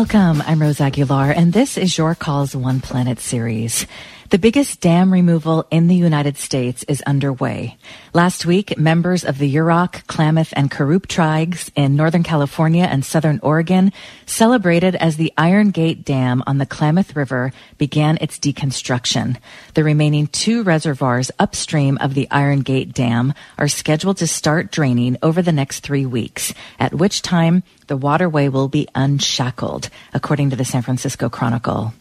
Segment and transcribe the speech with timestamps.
[0.00, 0.42] Welcome.
[0.46, 3.86] I'm Rose Aguilar, and this is Your Calls One Planet series.
[4.30, 7.76] The biggest dam removal in the United States is underway.
[8.14, 13.40] Last week, members of the Yurok, Klamath, and Karuk tribes in Northern California and Southern
[13.42, 13.92] Oregon
[14.26, 19.36] celebrated as the Iron Gate Dam on the Klamath River began its deconstruction.
[19.74, 25.16] The remaining two reservoirs upstream of the Iron Gate Dam are scheduled to start draining
[25.24, 30.54] over the next three weeks, at which time the waterway will be unshackled, according to
[30.54, 31.92] the San Francisco Chronicle.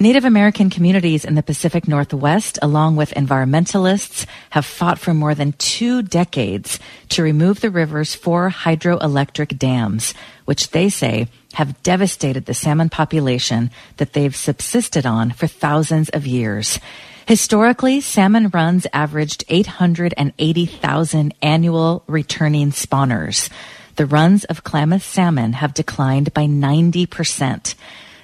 [0.00, 5.52] Native American communities in the Pacific Northwest, along with environmentalists, have fought for more than
[5.52, 10.14] two decades to remove the river's four hydroelectric dams,
[10.46, 16.26] which they say have devastated the salmon population that they've subsisted on for thousands of
[16.26, 16.80] years.
[17.26, 23.50] Historically, salmon runs averaged 880,000 annual returning spawners
[23.96, 27.74] the runs of Klamath salmon have declined by 90%.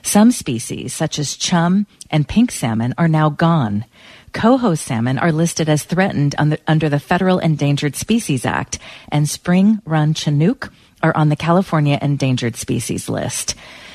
[0.03, 3.85] Some species, such as chum and pink salmon, are now gone.
[4.33, 8.79] Coho salmon are listed as threatened the, under the Federal Endangered Species Act,
[9.11, 13.55] and spring run Chinook are on the California Endangered Species list.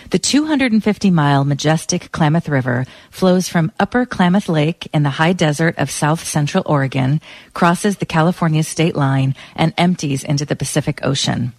[0.09, 5.77] The 250 mile majestic Klamath River flows from Upper Klamath Lake in the high desert
[5.77, 7.19] of south central Oregon,
[7.53, 11.51] crosses the California state line, and empties into the Pacific Ocean.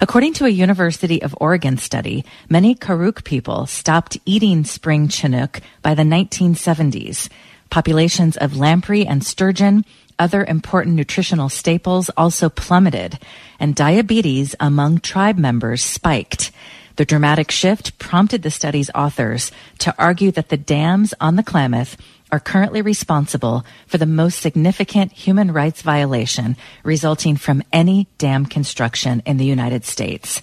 [0.00, 5.94] According to a University of Oregon study, many Karuk people stopped eating spring Chinook by
[5.94, 7.28] the 1970s.
[7.70, 9.84] Populations of lamprey and sturgeon
[10.18, 13.18] other important nutritional staples also plummeted,
[13.58, 16.50] and diabetes among tribe members spiked.
[16.96, 21.96] The dramatic shift prompted the study's authors to argue that the dams on the Klamath
[22.30, 29.22] are currently responsible for the most significant human rights violation resulting from any dam construction
[29.26, 30.40] in the United States.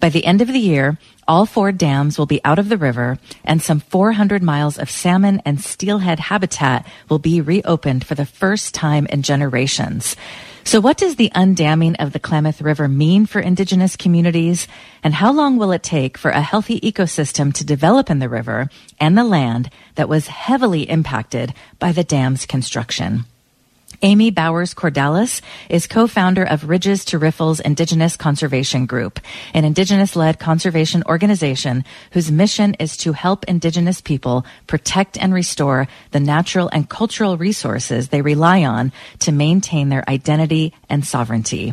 [0.00, 3.18] By the end of the year, all four dams will be out of the river
[3.44, 8.74] and some 400 miles of salmon and steelhead habitat will be reopened for the first
[8.74, 10.16] time in generations.
[10.66, 14.66] So what does the undamming of the Klamath River mean for indigenous communities?
[15.04, 18.68] And how long will it take for a healthy ecosystem to develop in the river
[18.98, 23.26] and the land that was heavily impacted by the dam's construction?
[24.02, 25.40] Amy Bowers Cordalis
[25.70, 29.20] is co-founder of Ridges to Riffles Indigenous Conservation Group,
[29.54, 36.20] an indigenous-led conservation organization whose mission is to help indigenous people protect and restore the
[36.20, 41.72] natural and cultural resources they rely on to maintain their identity and sovereignty.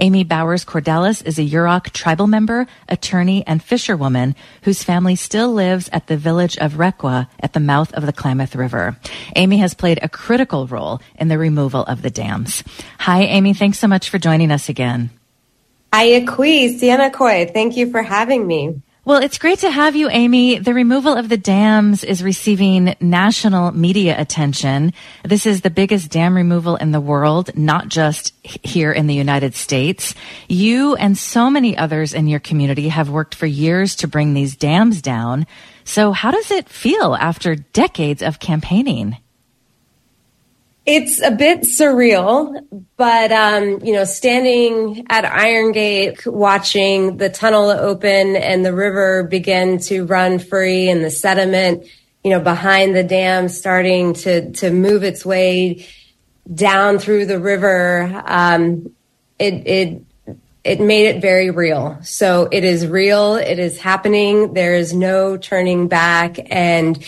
[0.00, 5.88] Amy Bowers Cordalis is a Yurok tribal member, attorney, and fisherwoman whose family still lives
[5.92, 8.96] at the village of Requa at the mouth of the Klamath River.
[9.36, 12.64] Amy has played a critical role in the removal of the dams.
[12.98, 13.54] Hi, Amy.
[13.54, 15.10] Thanks so much for joining us again.
[15.92, 17.50] Ayakui, Sienna Koi.
[17.52, 18.80] Thank you for having me.
[19.02, 20.58] Well, it's great to have you, Amy.
[20.58, 24.92] The removal of the dams is receiving national media attention.
[25.24, 29.54] This is the biggest dam removal in the world, not just here in the United
[29.54, 30.14] States.
[30.48, 34.54] You and so many others in your community have worked for years to bring these
[34.54, 35.46] dams down.
[35.84, 39.16] So how does it feel after decades of campaigning?
[40.92, 47.70] It's a bit surreal, but um, you know, standing at Iron Gate, watching the tunnel
[47.70, 51.86] open and the river begin to run free, and the sediment,
[52.24, 55.86] you know, behind the dam starting to to move its way
[56.52, 58.92] down through the river, um,
[59.38, 60.02] it it
[60.64, 62.00] it made it very real.
[62.02, 63.36] So it is real.
[63.36, 64.54] It is happening.
[64.54, 66.98] There is no turning back, and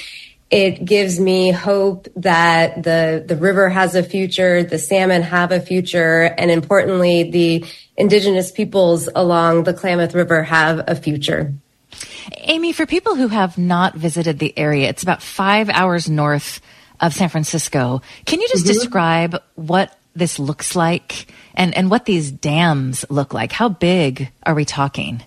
[0.53, 5.61] it gives me hope that the the river has a future, the salmon have a
[5.61, 7.65] future, and importantly, the
[7.97, 11.55] indigenous peoples along the Klamath River have a future.
[12.37, 16.61] Amy, for people who have not visited the area, it's about five hours north
[17.01, 18.03] of San Francisco.
[18.27, 18.75] Can you just mm-hmm.
[18.75, 23.53] describe what this looks like and, and what these dams look like?
[23.53, 25.23] How big are we talking?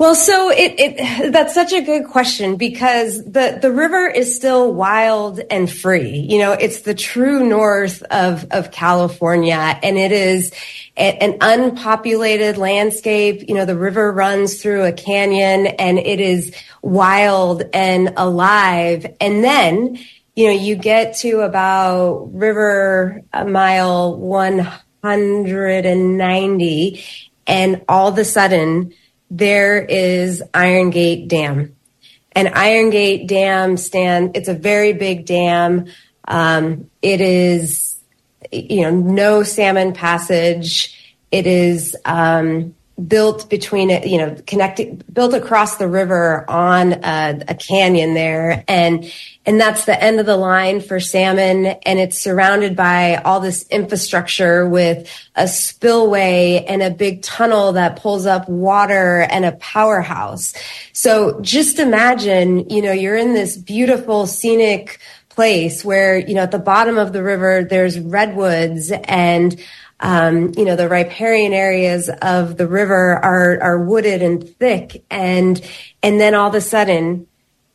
[0.00, 4.72] Well, so it, it, that's such a good question because the, the river is still
[4.72, 6.20] wild and free.
[6.20, 10.52] You know, it's the true north of, of California and it is
[10.96, 13.46] an unpopulated landscape.
[13.46, 19.04] You know, the river runs through a canyon and it is wild and alive.
[19.20, 19.98] And then,
[20.34, 27.04] you know, you get to about river mile 190
[27.46, 28.94] and all of a sudden,
[29.30, 31.76] there is Iron Gate Dam.
[32.32, 34.36] and Iron Gate Dam stand.
[34.36, 35.86] It's a very big dam.
[36.28, 37.98] Um, it is,
[38.52, 40.96] you know, no salmon passage.
[41.32, 42.74] It is um,
[43.06, 48.64] built between it, you know, connected, built across the river on a, a, canyon there.
[48.68, 49.12] And,
[49.46, 51.66] and that's the end of the line for salmon.
[51.66, 57.96] And it's surrounded by all this infrastructure with a spillway and a big tunnel that
[57.96, 60.54] pulls up water and a powerhouse.
[60.92, 66.50] So just imagine, you know, you're in this beautiful scenic place where, you know, at
[66.50, 69.60] the bottom of the river, there's redwoods and,
[70.00, 75.04] um, you know, the riparian areas of the river are, are wooded and thick.
[75.10, 75.60] And,
[76.02, 77.26] and then all of a sudden,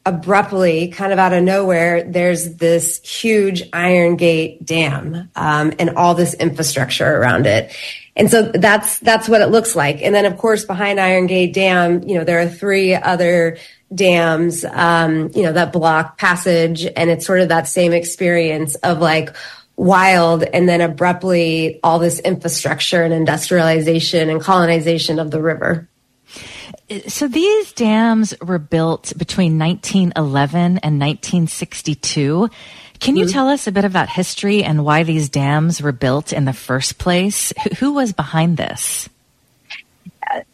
[0.07, 6.13] abruptly, kind of out of nowhere, there's this huge Iron Gate Dam, um, and all
[6.13, 7.75] this infrastructure around it.
[8.16, 10.01] And so that's, that's what it looks like.
[10.01, 13.57] And then, of course, behind Iron Gate Dam, you know, there are three other
[13.94, 16.86] dams, um, you know, that block passage.
[16.95, 19.36] And it's sort of that same experience of like,
[19.77, 25.89] wild and then abruptly all this infrastructure and industrialization and colonization of the river.
[27.07, 32.50] So these dams were built between 1911 and 1962.
[33.00, 33.33] Can you mm-hmm.
[33.33, 36.98] tell us a bit about history and why these dams were built in the first
[36.98, 37.51] place?
[37.80, 39.10] Who was behind this?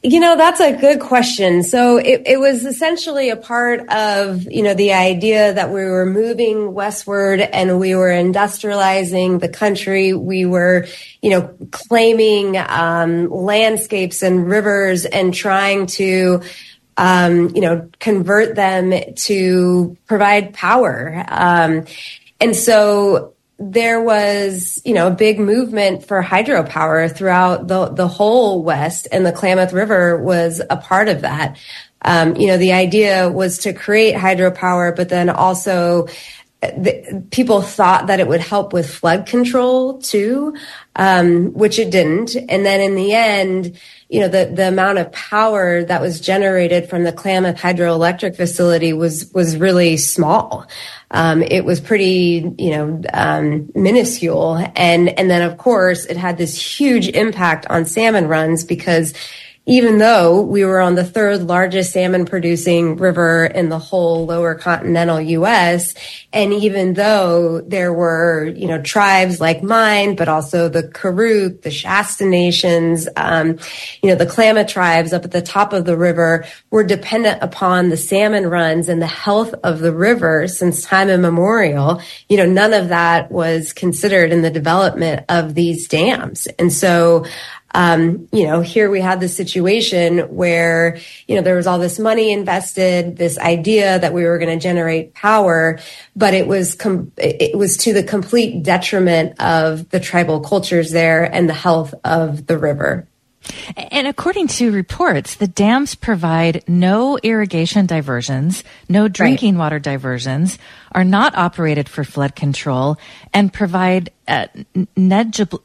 [0.03, 1.63] You know, that's a good question.
[1.63, 6.05] So it, it, was essentially a part of, you know, the idea that we were
[6.05, 10.13] moving westward and we were industrializing the country.
[10.13, 10.87] We were,
[11.21, 16.41] you know, claiming um, landscapes and rivers and trying to,
[16.97, 21.23] um, you know, convert them to provide power.
[21.27, 21.85] Um,
[22.39, 28.63] and so there was, you know, a big movement for hydropower throughout the, the whole
[28.63, 31.57] West, and the Klamath River was a part of that.
[32.03, 36.07] Um, you know, the idea was to create hydropower, but then also
[36.61, 40.55] the, people thought that it would help with flood control too,
[40.95, 42.35] um, which it didn't.
[42.35, 43.79] And then in the end,
[44.09, 48.93] you know, the, the amount of power that was generated from the Klamath hydroelectric facility
[48.93, 50.67] was, was really small.
[51.09, 54.57] Um, it was pretty, you know, um, minuscule.
[54.75, 59.15] And, and then of course it had this huge impact on salmon runs because
[59.67, 64.55] even though we were on the third largest salmon producing river in the whole lower
[64.55, 65.93] continental US.
[66.33, 71.69] And even though there were, you know, tribes like mine, but also the Karuk, the
[71.69, 73.59] Shasta nations, um,
[74.01, 77.89] you know, the Klamath tribes up at the top of the river were dependent upon
[77.89, 82.01] the salmon runs and the health of the river since time immemorial.
[82.29, 86.47] You know, none of that was considered in the development of these dams.
[86.57, 87.25] And so,
[87.73, 90.97] um, you know, here we had this situation where,
[91.27, 94.61] you know, there was all this money invested, this idea that we were going to
[94.61, 95.79] generate power,
[96.15, 101.23] but it was, com- it was to the complete detriment of the tribal cultures there
[101.23, 103.07] and the health of the river.
[103.75, 109.65] And according to reports, the dams provide no irrigation diversions, no drinking right.
[109.65, 110.59] water diversions,
[110.91, 112.97] are not operated for flood control,
[113.33, 114.47] and provide uh,
[114.95, 115.63] negligible,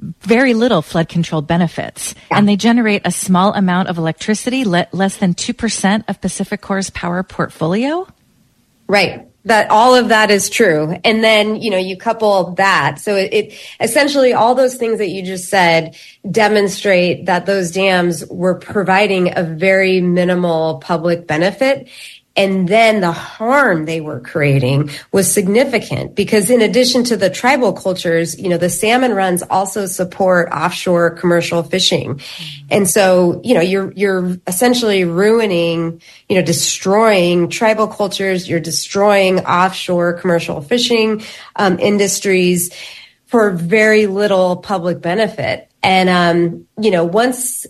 [0.00, 2.14] very little flood control benefits.
[2.30, 2.38] Yeah.
[2.38, 7.22] And they generate a small amount of electricity, le- less than 2% of PacifiCorp's power
[7.22, 8.06] portfolio?
[8.86, 10.94] Right that all of that is true.
[11.04, 12.98] And then, you know, you couple that.
[13.00, 15.96] So it, it, essentially all those things that you just said
[16.30, 21.88] demonstrate that those dams were providing a very minimal public benefit.
[22.38, 27.72] And then the harm they were creating was significant because in addition to the tribal
[27.72, 32.20] cultures, you know, the salmon runs also support offshore commercial fishing.
[32.70, 38.48] And so, you know, you're, you're essentially ruining, you know, destroying tribal cultures.
[38.48, 41.24] You're destroying offshore commercial fishing,
[41.56, 42.72] um, industries
[43.26, 45.68] for very little public benefit.
[45.82, 47.66] And, um, you know, once,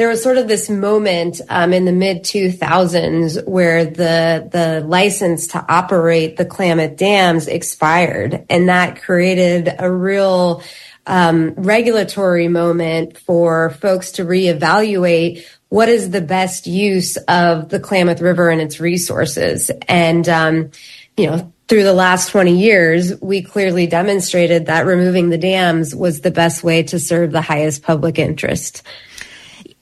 [0.00, 5.48] there was sort of this moment um, in the mid 2000s where the the license
[5.48, 10.62] to operate the Klamath dams expired, and that created a real
[11.06, 18.22] um, regulatory moment for folks to reevaluate what is the best use of the Klamath
[18.22, 20.70] River and its resources, and um,
[21.18, 26.22] you know through the last 20 years, we clearly demonstrated that removing the dams was
[26.22, 28.82] the best way to serve the highest public interest.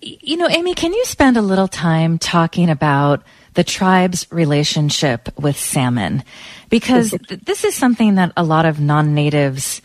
[0.00, 3.22] You know, Amy, can you spend a little time talking about
[3.54, 6.22] the tribe's relationship with salmon?
[6.68, 9.82] Because th- this is something that a lot of non natives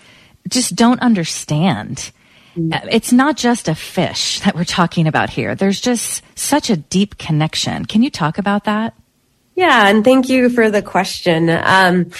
[0.48, 2.12] just don't understand.
[2.55, 2.88] Mm.
[2.91, 5.55] It's not just a fish that we're talking about here.
[5.55, 7.86] There's just such a deep connection.
[7.86, 8.93] Can you talk about that?
[9.55, 11.50] Yeah, and thank you for the question.
[11.50, 12.12] Um,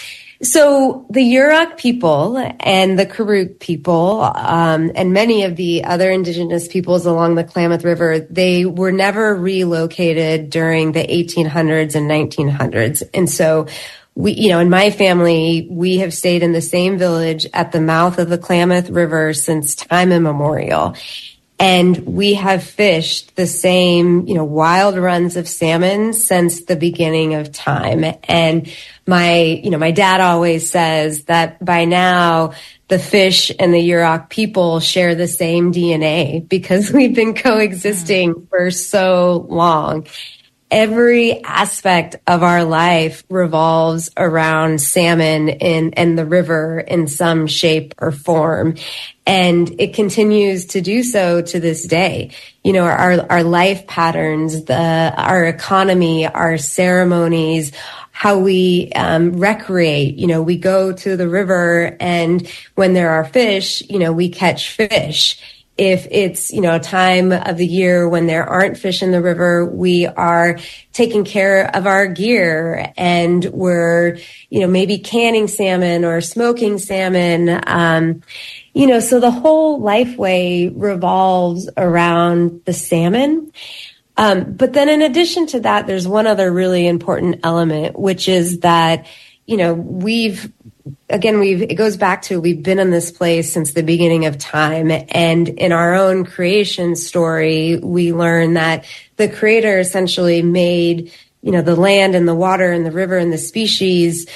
[0.43, 6.67] so the Yurok people and the Karuk people, um, and many of the other indigenous
[6.67, 13.03] peoples along the Klamath River, they were never relocated during the 1800s and 1900s.
[13.13, 13.67] And so
[14.15, 17.81] we, you know, in my family, we have stayed in the same village at the
[17.81, 20.95] mouth of the Klamath River since time immemorial.
[21.65, 27.36] And we have fished the same, you know, wild runs of salmon since the beginning
[27.36, 28.03] of time.
[28.25, 28.70] And
[29.08, 32.51] my, you know, my dad always says that by now
[32.89, 38.70] the fish and the Yurok people share the same DNA because we've been coexisting for
[38.70, 40.05] so long
[40.74, 47.94] every aspect of our life revolves around salmon in, and the river in some shape
[48.00, 48.75] or form.
[49.25, 52.32] And it continues to do so to this day.
[52.63, 57.72] You know, our, our life patterns, the, our economy, our ceremonies,
[58.12, 60.15] how we um, recreate.
[60.15, 64.30] You know, we go to the river and when there are fish, you know, we
[64.30, 69.01] catch fish if it's, you know, a time of the year when there aren't fish
[69.01, 70.60] in the river, we are
[70.92, 77.60] taking care of our gear and we're, you know, maybe canning salmon or smoking salmon.
[77.65, 78.22] Um,
[78.74, 83.51] you know, so the whole lifeway revolves around the salmon.
[84.15, 88.60] Um, but then in addition to that, there's one other really important element, which is
[88.60, 89.08] that,
[89.48, 90.51] you know, we've
[91.10, 94.38] again, we've, it goes back to we've been in this place since the beginning of
[94.38, 94.92] time.
[95.10, 98.86] And in our own creation story, we learn that
[99.18, 101.12] the creator essentially made,
[101.42, 104.28] you know, the land and the water and the river and the species,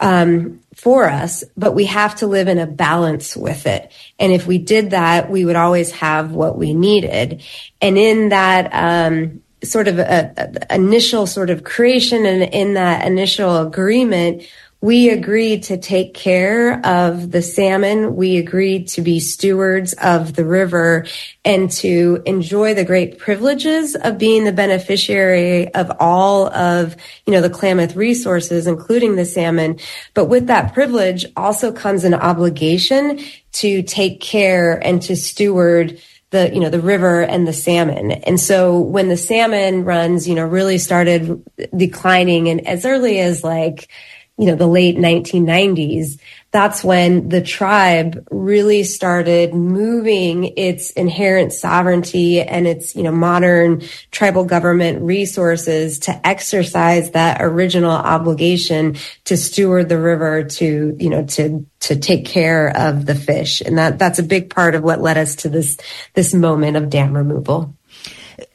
[0.00, 3.92] um, for us, but we have to live in a balance with it.
[4.18, 7.42] And if we did that, we would always have what we needed.
[7.80, 10.32] And in that, um, sort of a,
[10.68, 14.42] a initial sort of creation and in that initial agreement,
[14.82, 18.16] we agreed to take care of the salmon.
[18.16, 21.06] We agreed to be stewards of the river
[21.44, 26.96] and to enjoy the great privileges of being the beneficiary of all of,
[27.26, 29.78] you know, the Klamath resources, including the salmon.
[30.14, 33.20] But with that privilege also comes an obligation
[33.52, 38.40] to take care and to steward the you know the river and the salmon and
[38.40, 41.44] so when the salmon runs you know really started
[41.76, 43.90] declining and as early as like
[44.38, 46.18] you know, the late 1990s,
[46.52, 53.82] that's when the tribe really started moving its inherent sovereignty and its, you know, modern
[54.10, 61.24] tribal government resources to exercise that original obligation to steward the river to, you know,
[61.24, 63.60] to, to take care of the fish.
[63.60, 65.76] And that, that's a big part of what led us to this,
[66.14, 67.76] this moment of dam removal.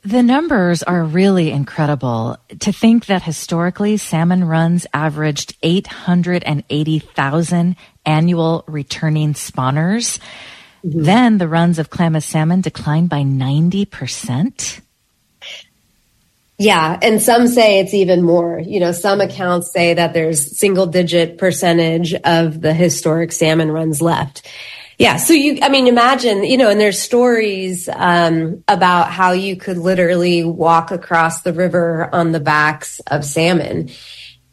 [0.03, 2.37] The numbers are really incredible.
[2.59, 10.19] To think that historically salmon runs averaged 880,000 annual returning spawners.
[10.85, 11.03] Mm-hmm.
[11.03, 14.81] Then the runs of Klamath salmon declined by 90%.
[16.59, 18.59] Yeah, and some say it's even more.
[18.59, 24.01] You know, some accounts say that there's single digit percentage of the historic salmon runs
[24.01, 24.47] left.
[24.97, 25.17] Yeah.
[25.17, 29.77] So you, I mean, imagine, you know, and there's stories um, about how you could
[29.77, 33.91] literally walk across the river on the backs of salmon.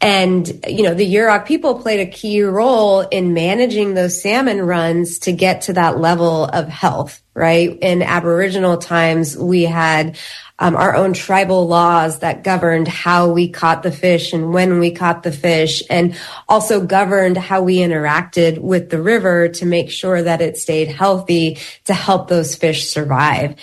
[0.01, 5.17] And, you know, the Yurok people played a key role in managing those salmon runs
[5.19, 7.77] to get to that level of health, right?
[7.81, 10.17] In Aboriginal times, we had
[10.57, 14.91] um, our own tribal laws that governed how we caught the fish and when we
[14.91, 20.23] caught the fish and also governed how we interacted with the river to make sure
[20.23, 23.55] that it stayed healthy to help those fish survive.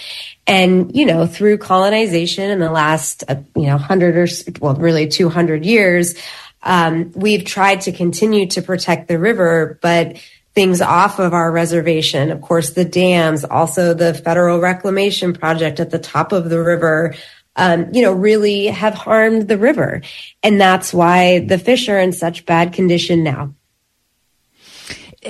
[0.46, 4.26] And, you know, through colonization in the last, uh, you know, hundred or,
[4.60, 6.14] well, really 200 years,
[6.62, 10.18] um, we've tried to continue to protect the river, but
[10.54, 12.30] things off of our reservation.
[12.30, 17.14] Of course, the dams, also the federal reclamation project at the top of the river,
[17.56, 20.02] um, you know, really have harmed the river.
[20.42, 23.54] And that's why the fish are in such bad condition now.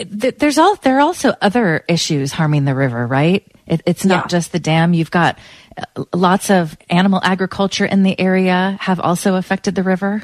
[0.06, 3.46] There's all, there are also other issues harming the river, right?
[3.66, 4.28] It, it's not yeah.
[4.28, 4.94] just the dam.
[4.94, 5.38] You've got
[5.76, 10.22] uh, lots of animal agriculture in the area have also affected the river.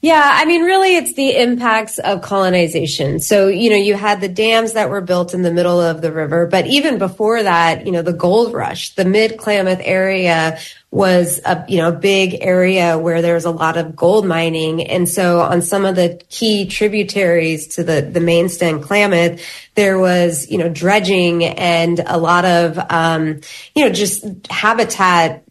[0.00, 3.18] Yeah, I mean, really, it's the impacts of colonization.
[3.18, 6.12] So, you know, you had the dams that were built in the middle of the
[6.12, 10.60] river, but even before that, you know, the gold rush, the mid Klamath area
[10.92, 14.86] was a, you know, big area where there was a lot of gold mining.
[14.86, 19.40] And so on some of the key tributaries to the, the main stem Klamath,
[19.74, 23.40] there was, you know, dredging and a lot of, um,
[23.74, 25.42] you know, just habitat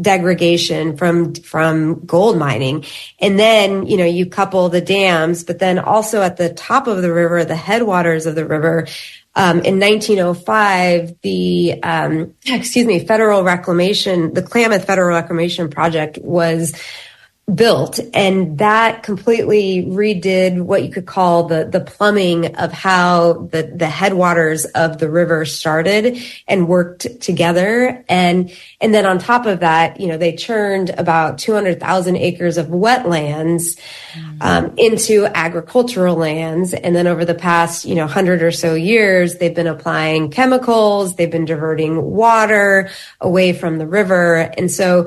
[0.00, 2.84] degradation from from gold mining.
[3.18, 7.02] And then you know you couple the dams but then also at the top of
[7.02, 8.86] the river the headwaters of the river
[9.34, 16.74] um, in 1905 the um, excuse me federal reclamation the klamath federal reclamation project was
[17.54, 23.62] built and that completely redid what you could call the the plumbing of how the
[23.74, 28.04] the headwaters of the river started and worked together.
[28.08, 32.66] And and then on top of that you know they churned about 200,000 acres of
[32.66, 33.78] wetlands
[34.40, 36.74] um, into agricultural lands.
[36.74, 41.16] And then over the past you know 100 or so years they've been applying chemicals
[41.16, 42.90] they've been diverting water
[43.20, 44.36] away from the river.
[44.56, 45.06] And so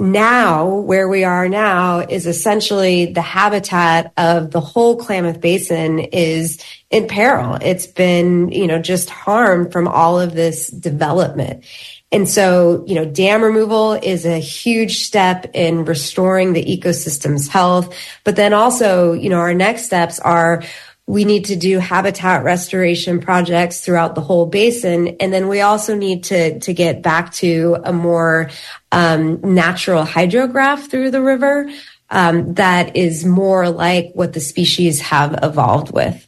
[0.00, 6.62] now where we are now is essentially the habitat of the whole Klamath Basin is
[6.90, 7.58] in peril.
[7.60, 11.64] It's been, you know, just harmed from all of this development.
[12.12, 17.94] And so, you know, dam removal is a huge step in restoring the ecosystem's health.
[18.24, 20.64] But then also, you know, our next steps are
[21.06, 25.16] we need to do habitat restoration projects throughout the whole basin.
[25.20, 28.50] And then we also need to, to get back to a more
[28.92, 31.68] um, natural hydrograph through the river
[32.10, 36.26] um, that is more like what the species have evolved with.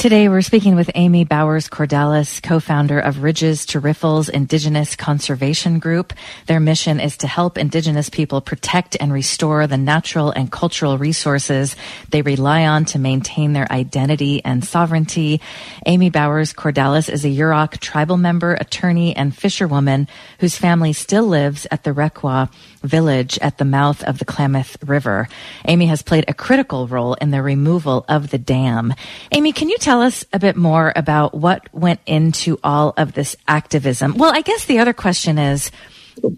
[0.00, 6.14] Today, we're speaking with Amy Bowers Cordalis, co-founder of Ridges to Riffles Indigenous Conservation Group.
[6.46, 11.76] Their mission is to help Indigenous people protect and restore the natural and cultural resources
[12.08, 15.42] they rely on to maintain their identity and sovereignty.
[15.84, 21.66] Amy Bowers Cordalis is a Yurok tribal member, attorney, and fisherwoman whose family still lives
[21.70, 22.50] at the Requa
[22.82, 25.28] village at the mouth of the Klamath River.
[25.66, 28.94] Amy has played a critical role in the removal of the dam.
[29.32, 33.36] Amy, can you tell us a bit more about what went into all of this
[33.46, 34.16] activism?
[34.16, 35.70] Well, I guess the other question is,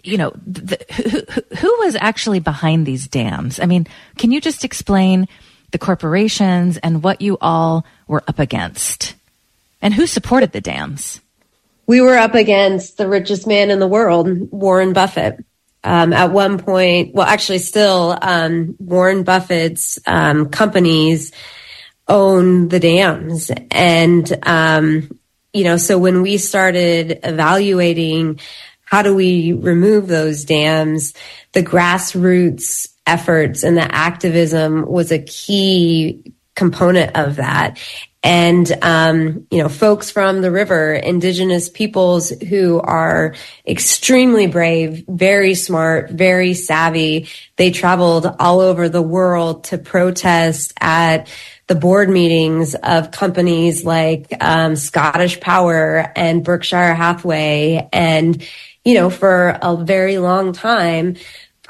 [0.02, 3.58] you know, the, who, who was actually behind these dams?
[3.58, 3.87] I mean,
[4.18, 5.28] can you just explain
[5.70, 9.14] the corporations and what you all were up against?
[9.80, 11.21] And who supported the dams?
[11.86, 15.45] We were up against the richest man in the world, Warren Buffett
[15.84, 21.32] um, at one point, well, actually, still, um, Warren Buffett's um, companies
[22.08, 25.18] own the dams, and um,
[25.52, 28.40] you know, so when we started evaluating
[28.84, 31.14] how do we remove those dams,
[31.52, 37.78] the grassroots efforts and the activism was a key component of that
[38.23, 43.35] and um, you know folks from the river indigenous peoples who are
[43.67, 51.28] extremely brave very smart very savvy they traveled all over the world to protest at
[51.69, 57.89] the board meetings of companies like um, scottish power and berkshire hathaway.
[57.93, 58.47] And
[58.85, 61.17] you know for a very long time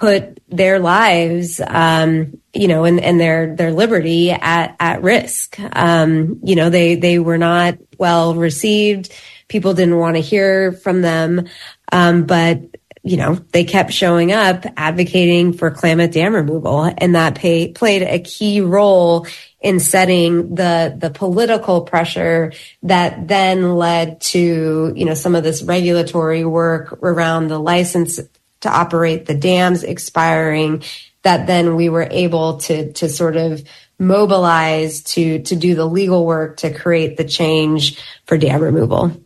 [0.03, 5.57] put their lives, um, you know, and, and their, their liberty at, at risk.
[5.61, 9.13] Um, you know, they, they were not well received.
[9.47, 11.47] People didn't want to hear from them.
[11.93, 12.63] Um, but,
[13.05, 18.03] you know, they kept showing up advocating for Klamath dam removal and that pay, played
[18.03, 19.29] a key role
[19.61, 25.63] in setting the the political pressure that then led to you know some of this
[25.63, 28.19] regulatory work around the license
[28.63, 30.83] to operate the dams expiring
[31.23, 33.63] that then we were able to to sort of
[33.99, 39.17] mobilize to to do the legal work to create the change for dam removal.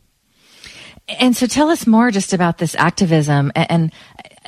[1.08, 3.92] And so tell us more just about this activism and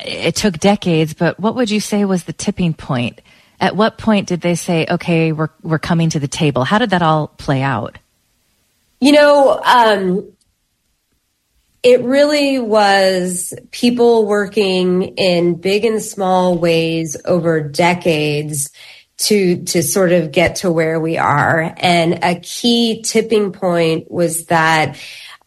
[0.05, 3.21] it took decades, but what would you say was the tipping point?
[3.59, 6.63] At what point did they say, okay, we're, we're coming to the table?
[6.63, 7.97] How did that all play out?
[9.01, 10.31] You know, um,
[11.83, 18.71] it really was people working in big and small ways over decades
[19.17, 21.73] to to sort of get to where we are.
[21.77, 24.97] And a key tipping point was that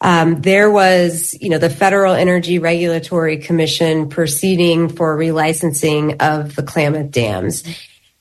[0.01, 6.63] um, there was, you know, the Federal Energy Regulatory Commission proceeding for relicensing of the
[6.63, 7.63] Klamath dams.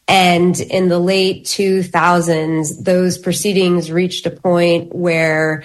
[0.06, 5.64] And in the late 2000s, those proceedings reached a point where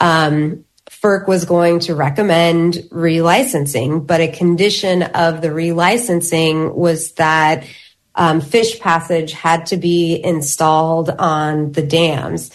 [0.00, 0.64] um,
[1.04, 7.66] FERC was going to recommend relicensing, but a condition of the relicensing was that
[8.14, 12.50] um, fish passage had to be installed on the dams.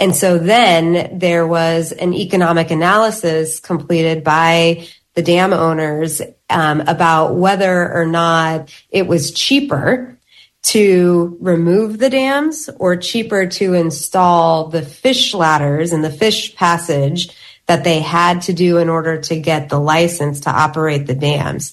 [0.00, 7.36] And so then there was an economic analysis completed by the dam owners um, about
[7.36, 10.18] whether or not it was cheaper
[10.62, 17.28] to remove the dams or cheaper to install the fish ladders and the fish passage
[17.72, 21.72] that they had to do in order to get the license to operate the dams.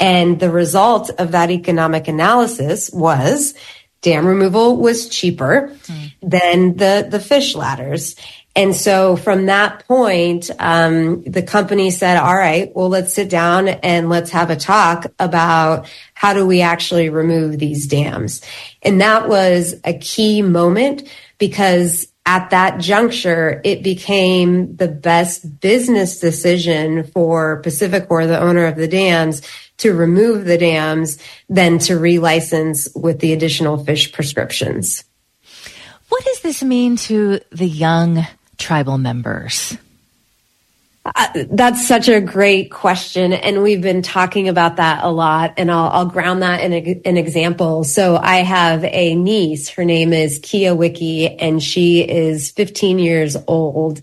[0.00, 3.54] And the result of that economic analysis was
[4.00, 6.12] dam removal was cheaper mm.
[6.22, 8.16] than the, the fish ladders.
[8.56, 13.68] And so from that point, um, the company said, all right, well, let's sit down
[13.68, 18.42] and let's have a talk about how do we actually remove these dams?
[18.82, 26.20] And that was a key moment because at that juncture, it became the best business
[26.20, 29.40] decision for PacifiCorp, the owner of the dams,
[29.78, 31.16] to remove the dams
[31.48, 35.04] than to relicense with the additional fish prescriptions.
[36.10, 38.26] What does this mean to the young
[38.58, 39.78] tribal members?
[41.14, 43.32] Uh, that's such a great question.
[43.32, 45.54] And we've been talking about that a lot.
[45.56, 47.84] And I'll, I'll ground that in a, an example.
[47.84, 49.68] So I have a niece.
[49.68, 54.00] Her name is Kia Wiki and she is 15 years old.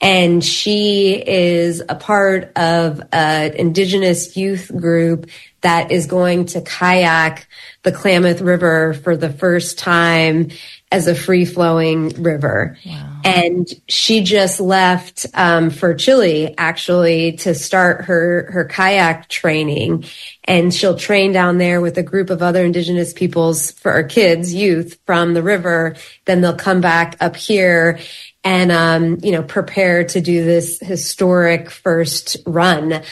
[0.00, 5.30] And she is a part of an indigenous youth group
[5.62, 7.48] that is going to kayak
[7.84, 10.50] the Klamath River for the first time
[10.94, 12.78] as a free flowing river.
[12.86, 13.20] Wow.
[13.24, 20.04] And she just left um, for Chile actually to start her her kayak training,
[20.44, 24.54] and she'll train down there with a group of other Indigenous peoples for our kids,
[24.54, 25.96] youth from the river.
[26.26, 27.98] Then they'll come back up here
[28.44, 33.02] and um, you know prepare to do this historic first run.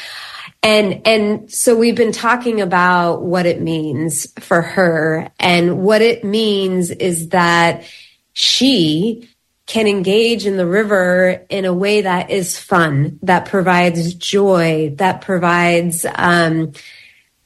[0.62, 5.31] And, and so we've been talking about what it means for her.
[5.40, 7.85] And what it means is that
[8.33, 9.29] she
[9.66, 15.20] can engage in the river in a way that is fun, that provides joy, that
[15.22, 16.72] provides, um,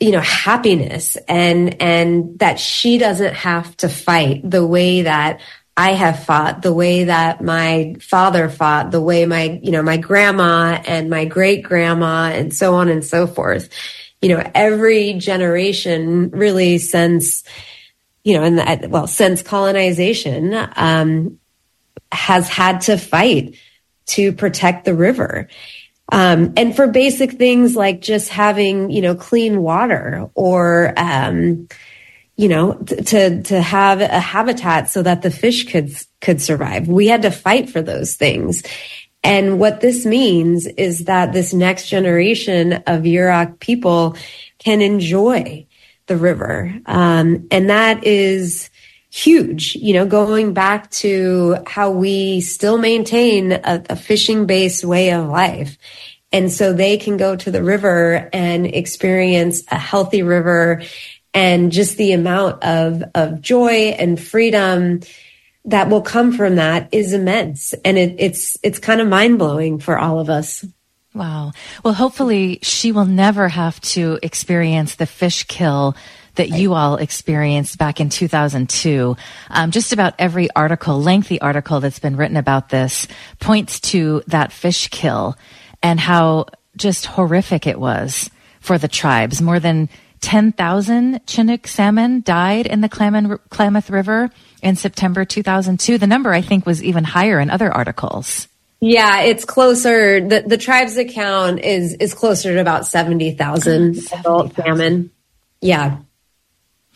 [0.01, 5.41] you know, happiness and, and that she doesn't have to fight the way that
[5.77, 9.99] I have fought, the way that my father fought, the way my, you know, my
[9.99, 13.69] grandma and my great grandma and so on and so forth.
[14.23, 17.45] You know, every generation really since,
[18.25, 21.39] you know, and well, since colonization, um,
[22.11, 23.57] has had to fight
[24.07, 25.49] to protect the river.
[26.11, 31.69] Um, and for basic things like just having, you know, clean water or, um,
[32.37, 36.87] you know, to, to have a habitat so that the fish could, could survive.
[36.87, 38.62] We had to fight for those things.
[39.25, 44.16] And what this means is that this next generation of Yurok people
[44.59, 45.66] can enjoy
[46.07, 46.72] the river.
[46.87, 48.70] Um, and that is
[49.11, 55.11] huge, you know, going back to how we still maintain a, a fishing based way
[55.12, 55.79] of life.
[56.33, 60.83] And so they can go to the river and experience a healthy river
[61.37, 65.01] and just the amount of, of joy and freedom
[65.66, 67.75] that will come from that is immense.
[67.85, 70.64] And it, it's, it's kind of mind blowing for all of us.
[71.12, 71.53] Wow.
[71.85, 75.94] Well, hopefully she will never have to experience the fish kill
[76.37, 79.16] that you all experienced back in 2002.
[79.51, 83.07] Um, just about every article, lengthy article that's been written about this
[83.40, 85.37] points to that fish kill
[85.83, 86.46] and how
[86.77, 89.40] just horrific it was for the tribes.
[89.40, 89.88] More than
[90.27, 94.29] 10,000 Chinook salmon died in the Klamath River
[94.61, 95.99] in September 2002.
[95.99, 98.49] The number I think was even higher in other articles.
[98.81, 100.21] Yeah, it's closer.
[100.21, 105.12] The, the tribe's account is, is closer to about 70,000 70, adult salmon.
[105.61, 105.99] Yeah.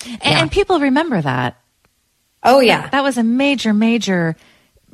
[0.04, 0.42] And, yeah.
[0.42, 1.56] and, people remember that.
[2.42, 2.80] Oh, yeah.
[2.80, 4.34] That, that was a major, major,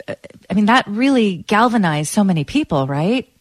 [0.07, 0.14] uh,
[0.51, 3.33] I mean, that really galvanized so many people, right?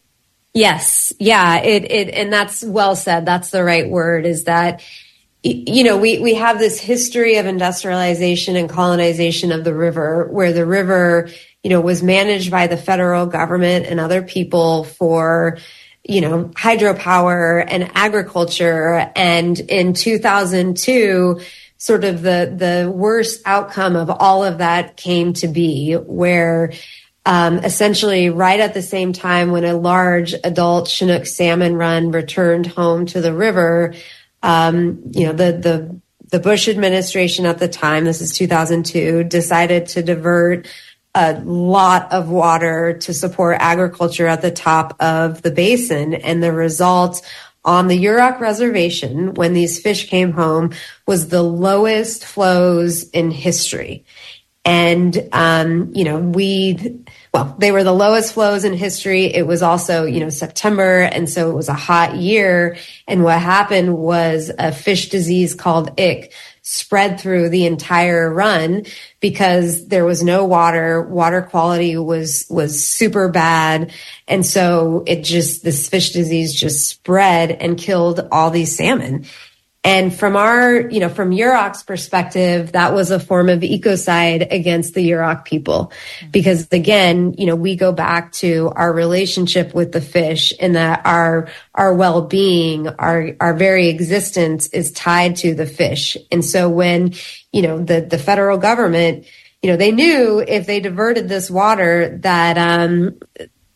[0.56, 1.12] Yes.
[1.18, 1.58] Yeah.
[1.58, 3.26] It, it, and that's well said.
[3.26, 4.82] That's the right word is that,
[5.42, 10.54] you know, we, we have this history of industrialization and colonization of the river where
[10.54, 11.28] the river,
[11.62, 15.58] you know, was managed by the federal government and other people for,
[16.02, 19.12] you know, hydropower and agriculture.
[19.14, 21.38] And in 2002,
[21.76, 26.72] sort of the, the worst outcome of all of that came to be where
[27.26, 32.68] um, essentially right at the same time when a large adult Chinook salmon run returned
[32.68, 33.94] home to the river,
[34.44, 39.88] um, you know, the, the, the Bush administration at the time, this is 2002, decided
[39.88, 40.68] to divert
[41.16, 46.14] a lot of water to support agriculture at the top of the basin.
[46.14, 47.26] And the result
[47.64, 50.72] on the Yurok reservation when these fish came home
[51.06, 54.04] was the lowest flows in history.
[54.66, 56.98] And, um, you know, we,
[57.32, 59.26] well, they were the lowest flows in history.
[59.26, 61.02] It was also, you know, September.
[61.02, 62.76] And so it was a hot year.
[63.06, 68.86] And what happened was a fish disease called ick spread through the entire run
[69.20, 71.00] because there was no water.
[71.00, 73.92] Water quality was, was super bad.
[74.26, 79.26] And so it just, this fish disease just spread and killed all these salmon.
[79.86, 84.94] And from our, you know, from Yurok's perspective, that was a form of ecocide against
[84.94, 85.92] the Yurok people.
[86.32, 91.02] Because again, you know, we go back to our relationship with the fish and that
[91.06, 96.16] our, our well-being, our, our very existence is tied to the fish.
[96.32, 97.14] And so when,
[97.52, 99.24] you know, the, the federal government,
[99.62, 103.20] you know, they knew if they diverted this water that, um,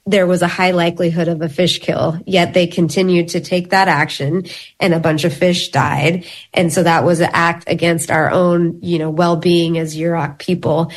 [0.06, 3.88] there was a high likelihood of a fish kill, yet they continued to take that
[3.88, 4.46] action
[4.78, 6.26] and a bunch of fish died.
[6.52, 10.90] And so that was an act against our own, you know, well-being as Yurok people.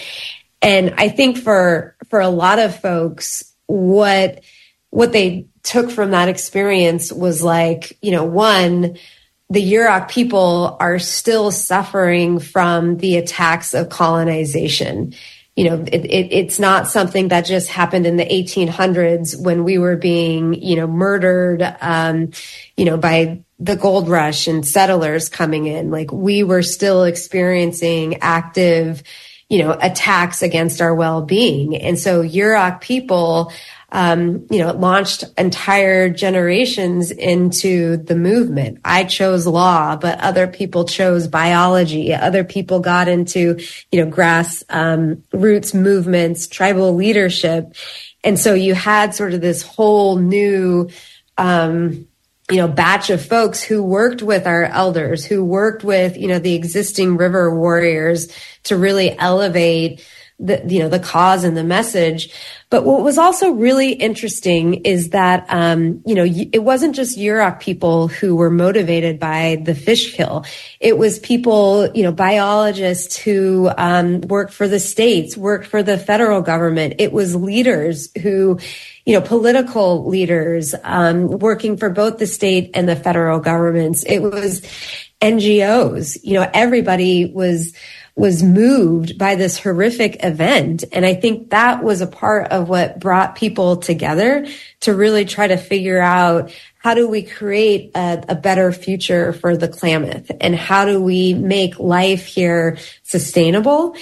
[0.62, 4.42] And I think for, for a lot of folks, what,
[4.90, 8.98] what they took from that experience was like, you know, one,
[9.50, 15.14] the Yurok people are still suffering from the attacks of colonization
[15.56, 19.78] you know, it, it, it's not something that just happened in the 1800s when we
[19.78, 22.32] were being, you know, murdered, um,
[22.76, 25.92] you know, by the gold rush and settlers coming in.
[25.92, 29.04] Like we were still experiencing active,
[29.48, 31.78] you know, attacks against our well-being.
[31.78, 33.54] And so Yurok people,
[33.94, 38.80] um, you know, it launched entire generations into the movement.
[38.84, 42.12] I chose law, but other people chose biology.
[42.12, 43.60] Other people got into,
[43.92, 47.76] you know, grass um, roots movements, tribal leadership.
[48.24, 50.90] And so you had sort of this whole new,
[51.38, 52.08] um,
[52.50, 56.40] you know, batch of folks who worked with our elders, who worked with, you know,
[56.40, 60.04] the existing river warriors to really elevate
[60.40, 62.34] the, you know, the cause and the message.
[62.70, 67.60] But what was also really interesting is that, um, you know, it wasn't just Yurok
[67.60, 70.44] people who were motivated by the fish kill.
[70.80, 75.98] It was people, you know, biologists who um, worked for the states, worked for the
[75.98, 76.96] federal government.
[76.98, 78.60] It was leaders who,
[79.06, 84.04] you know, political leaders um, working for both the state and the federal governments.
[84.04, 84.62] It was
[85.22, 86.18] NGOs.
[86.24, 87.74] You know, everybody was
[88.16, 90.84] was moved by this horrific event.
[90.92, 94.46] And I think that was a part of what brought people together
[94.82, 99.58] to really try to figure out how do we create a, a, better future for
[99.58, 103.96] the Klamath and how do we make life here sustainable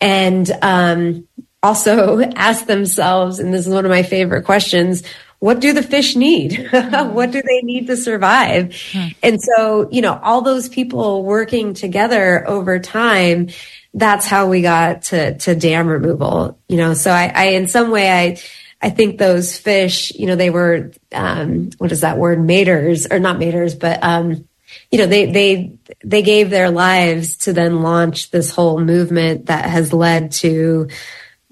[0.00, 1.26] and um,
[1.62, 5.02] also ask themselves, and this is one of my favorite questions,
[5.46, 6.68] what do the fish need?
[6.72, 8.74] what do they need to survive?
[8.90, 9.06] Hmm.
[9.22, 13.50] And so, you know, all those people working together over time,
[13.94, 17.92] that's how we got to, to dam removal, you know, so I, I, in some
[17.92, 18.40] way, I,
[18.82, 22.40] I think those fish, you know, they were, um, what is that word?
[22.40, 24.48] Maters or not maters, but, um,
[24.90, 29.66] you know, they, they, they gave their lives to then launch this whole movement that
[29.66, 30.88] has led to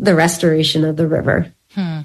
[0.00, 1.52] the restoration of the river.
[1.76, 2.00] Hmm.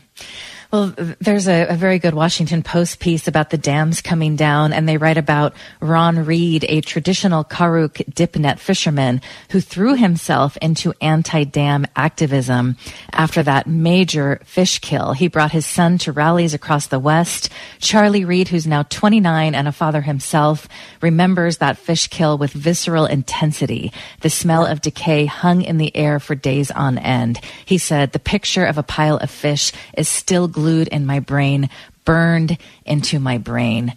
[0.71, 4.87] Well, there's a, a, very good Washington Post piece about the dams coming down, and
[4.87, 10.93] they write about Ron Reed, a traditional Karuk dip net fisherman who threw himself into
[11.01, 12.77] anti-dam activism
[13.11, 15.13] after that major fish kill.
[15.13, 17.49] He brought his son to rallies across the West.
[17.79, 20.67] Charlie Reed, who's now 29 and a father himself,
[21.01, 23.91] remembers that fish kill with visceral intensity.
[24.21, 27.39] The smell of decay hung in the air for days on end.
[27.65, 31.69] He said, the picture of a pile of fish is still glued in my brain,
[32.03, 32.57] burned
[32.89, 33.93] into my brain.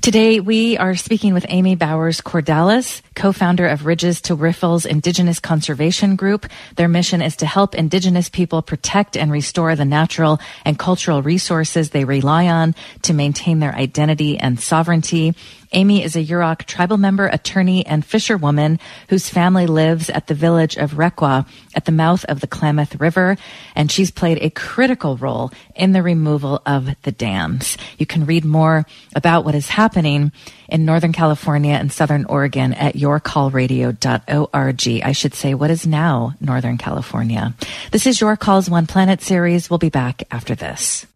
[0.00, 6.14] Today, we are speaking with Amy Bowers Cordalis, co-founder of Ridges to Riffles Indigenous Conservation
[6.14, 6.46] Group.
[6.76, 11.90] Their mission is to help Indigenous people protect and restore the natural and cultural resources
[11.90, 15.34] they rely on to maintain their identity and sovereignty.
[15.72, 20.76] Amy is a Yurok tribal member, attorney, and fisherwoman whose family lives at the village
[20.76, 23.36] of Requa at the mouth of the Klamath River,
[23.74, 27.76] and she's played a critical role in the removal of the dams.
[27.98, 28.84] You can read more
[29.14, 30.32] about what is happening
[30.68, 35.02] in Northern California and Southern Oregon at yourcallradio.org.
[35.04, 37.54] I should say what is now Northern California.
[37.92, 39.70] This is Your Calls One Planet series.
[39.70, 41.06] We'll be back after this.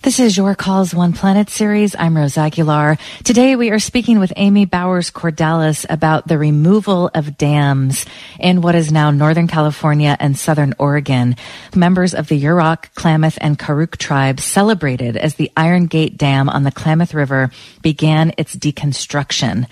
[0.00, 1.96] This is Your Calls One Planet series.
[1.98, 2.98] I'm Rose Aguilar.
[3.24, 8.06] Today we are speaking with Amy Bowers Cordalis about the removal of dams
[8.38, 11.34] in what is now Northern California and Southern Oregon.
[11.74, 16.62] Members of the Yurok, Klamath, and Karuk tribes celebrated as the Iron Gate Dam on
[16.62, 17.50] the Klamath River
[17.82, 19.66] began its deconstruction.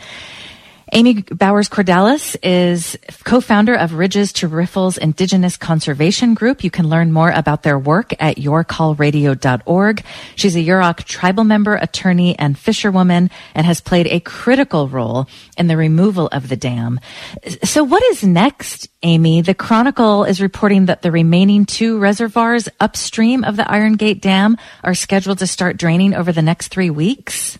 [0.93, 6.63] Amy Bowers Cordalis is co-founder of Ridges to Riffles Indigenous Conservation Group.
[6.63, 10.05] You can learn more about their work at yourcallradio.org.
[10.37, 15.27] She's a Yurok tribal member, attorney, and fisherwoman, and has played a critical role
[15.59, 17.01] in the removal of the dam.
[17.65, 19.41] So what is next, Amy?
[19.41, 24.57] The Chronicle is reporting that the remaining two reservoirs upstream of the Iron Gate Dam
[24.85, 27.59] are scheduled to start draining over the next three weeks.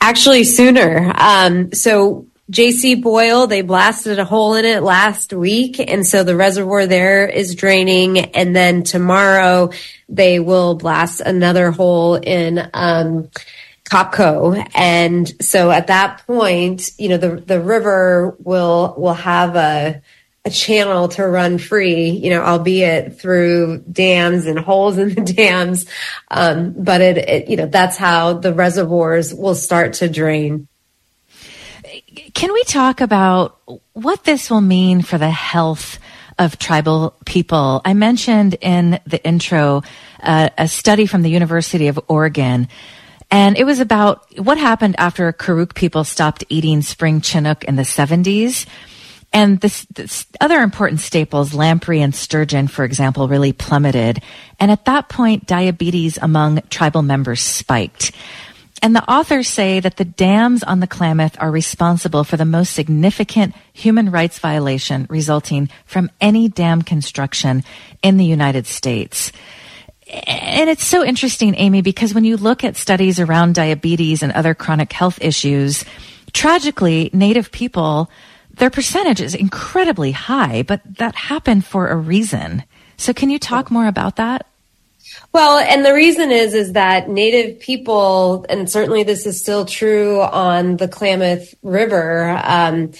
[0.00, 1.12] Actually, sooner.
[1.14, 5.78] Um, so JC Boyle, they blasted a hole in it last week.
[5.78, 8.18] And so the reservoir there is draining.
[8.18, 9.70] And then tomorrow
[10.08, 13.28] they will blast another hole in, um,
[13.84, 14.68] Copco.
[14.74, 20.02] And so at that point, you know, the, the river will, will have a,
[20.44, 25.86] a channel to run free, you know, albeit through dams and holes in the dams.
[26.30, 30.66] Um, but it, it, you know, that's how the reservoirs will start to drain.
[32.34, 33.58] Can we talk about
[33.92, 35.98] what this will mean for the health
[36.38, 37.82] of tribal people?
[37.84, 39.82] I mentioned in the intro
[40.22, 42.68] uh, a study from the University of Oregon
[43.30, 47.82] and it was about what happened after Karuk people stopped eating spring Chinook in the
[47.82, 48.66] 70s.
[49.32, 54.22] And this, this, other important staples, lamprey and sturgeon, for example, really plummeted.
[54.58, 58.12] And at that point, diabetes among tribal members spiked.
[58.82, 62.72] And the authors say that the dams on the Klamath are responsible for the most
[62.72, 67.62] significant human rights violation resulting from any dam construction
[68.02, 69.32] in the United States.
[70.26, 74.54] And it's so interesting, Amy, because when you look at studies around diabetes and other
[74.54, 75.84] chronic health issues,
[76.32, 78.10] tragically, Native people
[78.60, 82.62] their percentage is incredibly high, but that happened for a reason.
[82.98, 84.46] So can you talk more about that?
[85.32, 90.20] Well, and the reason is is that native people, and certainly this is still true
[90.20, 92.92] on the Klamath River, um,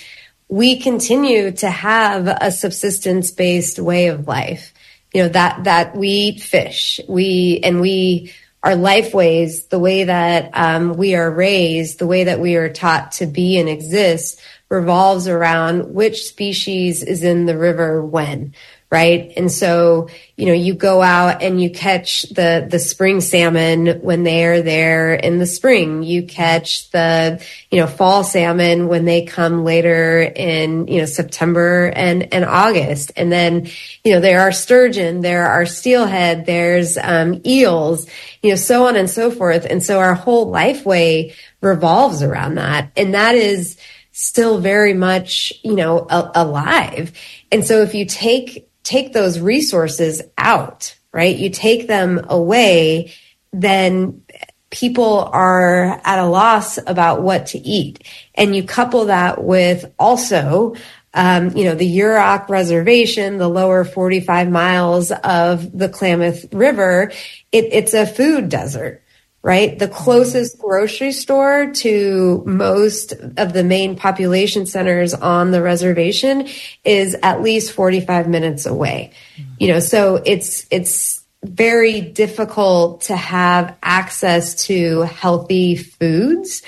[0.49, 4.73] we continue to have a subsistence based way of life.
[5.12, 10.05] You know that that we eat fish, we and we our life ways, the way
[10.05, 14.40] that um, we are raised, the way that we are taught to be and exist
[14.70, 18.54] revolves around which species is in the river when,
[18.88, 19.33] right?
[19.37, 24.22] And so, you know, you go out and you catch the, the spring salmon when
[24.22, 26.04] they are there in the spring.
[26.04, 31.87] You catch the, you know, fall salmon when they come later in, you know, September
[31.87, 33.11] and, and August.
[33.16, 33.68] And then,
[34.04, 38.09] you know, there are sturgeon, there are steelhead, there's, um, eels,
[38.40, 39.66] you know, so on and so forth.
[39.68, 42.92] And so our whole life way revolves around that.
[42.96, 43.76] And that is,
[44.20, 47.12] still very much, you know, a- alive.
[47.50, 51.35] And so if you take, take those resources out, right?
[51.35, 53.14] You take them away,
[53.52, 54.22] then
[54.68, 58.06] people are at a loss about what to eat.
[58.35, 60.74] And you couple that with also,
[61.14, 67.11] um, you know, the Yurok Reservation, the lower 45 miles of the Klamath River,
[67.50, 68.99] it, it's a food desert
[69.42, 69.79] right?
[69.79, 76.48] The closest grocery store to most of the main population centers on the reservation
[76.85, 79.12] is at least 45 minutes away.
[79.59, 86.62] You know, so it's, it's very difficult to have access to healthy foods.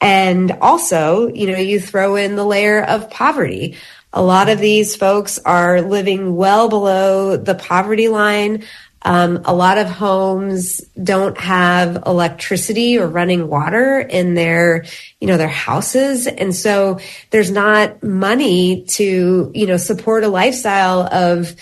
[0.00, 3.76] And also, you know, you throw in the layer of poverty.
[4.12, 8.64] A lot of these folks are living well below the poverty line.
[9.04, 14.86] Um, a lot of homes don't have electricity or running water in their,
[15.20, 16.26] you know, their houses.
[16.26, 16.98] And so
[17.30, 21.54] there's not money to, you know, support a lifestyle of,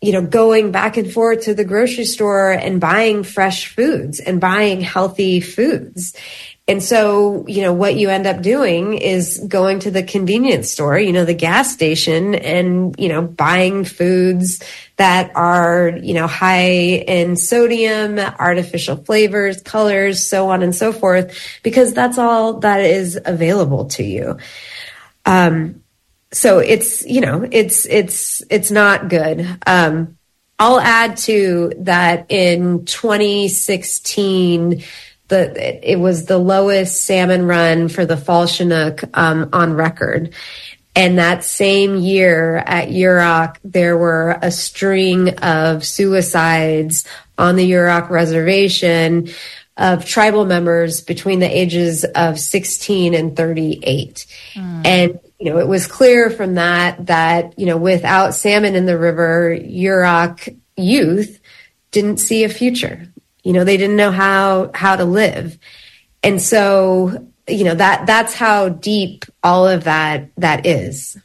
[0.00, 4.40] you know, going back and forth to the grocery store and buying fresh foods and
[4.40, 6.16] buying healthy foods.
[6.70, 11.00] And so, you know, what you end up doing is going to the convenience store,
[11.00, 14.62] you know, the gas station and, you know, buying foods
[14.94, 21.36] that are, you know, high in sodium, artificial flavors, colors, so on and so forth,
[21.64, 24.38] because that's all that is available to you.
[25.26, 25.82] Um,
[26.30, 29.44] so it's, you know, it's, it's, it's not good.
[29.66, 30.18] Um,
[30.56, 34.84] I'll add to that in 2016,
[35.30, 40.34] the it was the lowest salmon run for the fall Chinook um, on record.
[40.94, 47.06] And that same year at Yurok, there were a string of suicides
[47.38, 49.30] on the Yurok reservation
[49.76, 54.26] of tribal members between the ages of 16 and 38.
[54.54, 54.86] Mm.
[54.86, 58.98] And, you know, it was clear from that that, you know, without salmon in the
[58.98, 61.40] river, Yurok youth
[61.92, 63.08] didn't see a future.
[63.42, 65.58] You know, they didn't know how, how to live.
[66.22, 71.18] And so, you know that that's how deep all of that that is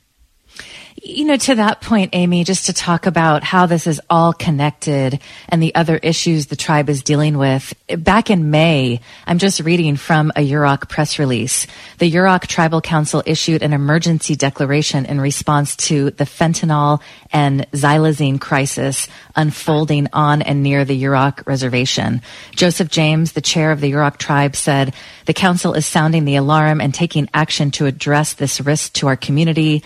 [1.05, 5.19] you know, to that point, Amy, just to talk about how this is all connected
[5.47, 7.75] and the other issues the tribe is dealing with.
[7.99, 11.67] Back in May, I'm just reading from a Yurok press release.
[11.99, 17.01] The Yurok Tribal Council issued an emergency declaration in response to the fentanyl
[17.31, 22.23] and xylazine crisis unfolding on and near the Yurok reservation.
[22.55, 24.95] Joseph James, the chair of the Yurok tribe, said
[25.25, 29.15] the council is sounding the alarm and taking action to address this risk to our
[29.15, 29.83] community.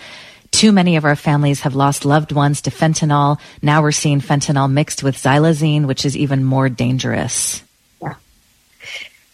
[0.50, 3.38] Too many of our families have lost loved ones to fentanyl.
[3.62, 7.62] Now we're seeing fentanyl mixed with xylazine, which is even more dangerous.
[8.02, 8.14] Yeah.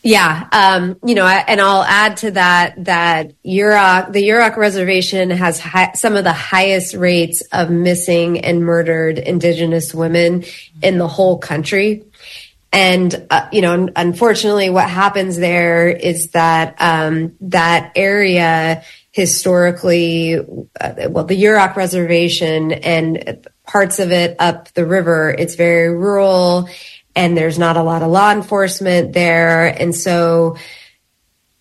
[0.03, 0.49] Yeah.
[0.53, 5.93] Um, you know, and I'll add to that that Yurok, the Yurok reservation has high,
[5.95, 10.45] some of the highest rates of missing and murdered indigenous women
[10.81, 12.05] in the whole country.
[12.73, 18.85] And, uh, you know, unfortunately, what happens there is that um, that area
[19.17, 25.89] historically, uh, well, the Yurok Reservation and parts of it up the river, it's very
[25.89, 26.69] rural
[27.15, 29.69] and there's not a lot of law enforcement there.
[29.69, 30.59] And so,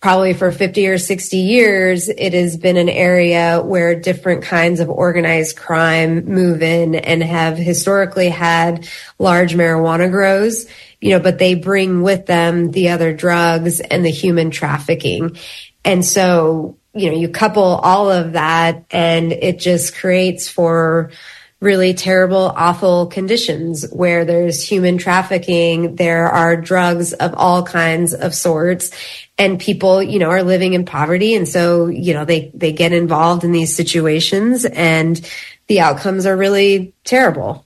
[0.00, 4.90] probably for 50 or 60 years, it has been an area where different kinds of
[4.90, 8.86] organized crime move in and have historically had
[9.18, 10.66] large marijuana grows,
[11.00, 15.38] you know, but they bring with them the other drugs and the human trafficking.
[15.86, 21.10] And so you know, you couple all of that and it just creates for
[21.60, 25.96] really terrible, awful conditions where there's human trafficking.
[25.96, 28.90] There are drugs of all kinds of sorts
[29.38, 31.34] and people, you know, are living in poverty.
[31.34, 35.20] And so, you know, they, they get involved in these situations and
[35.66, 37.65] the outcomes are really terrible.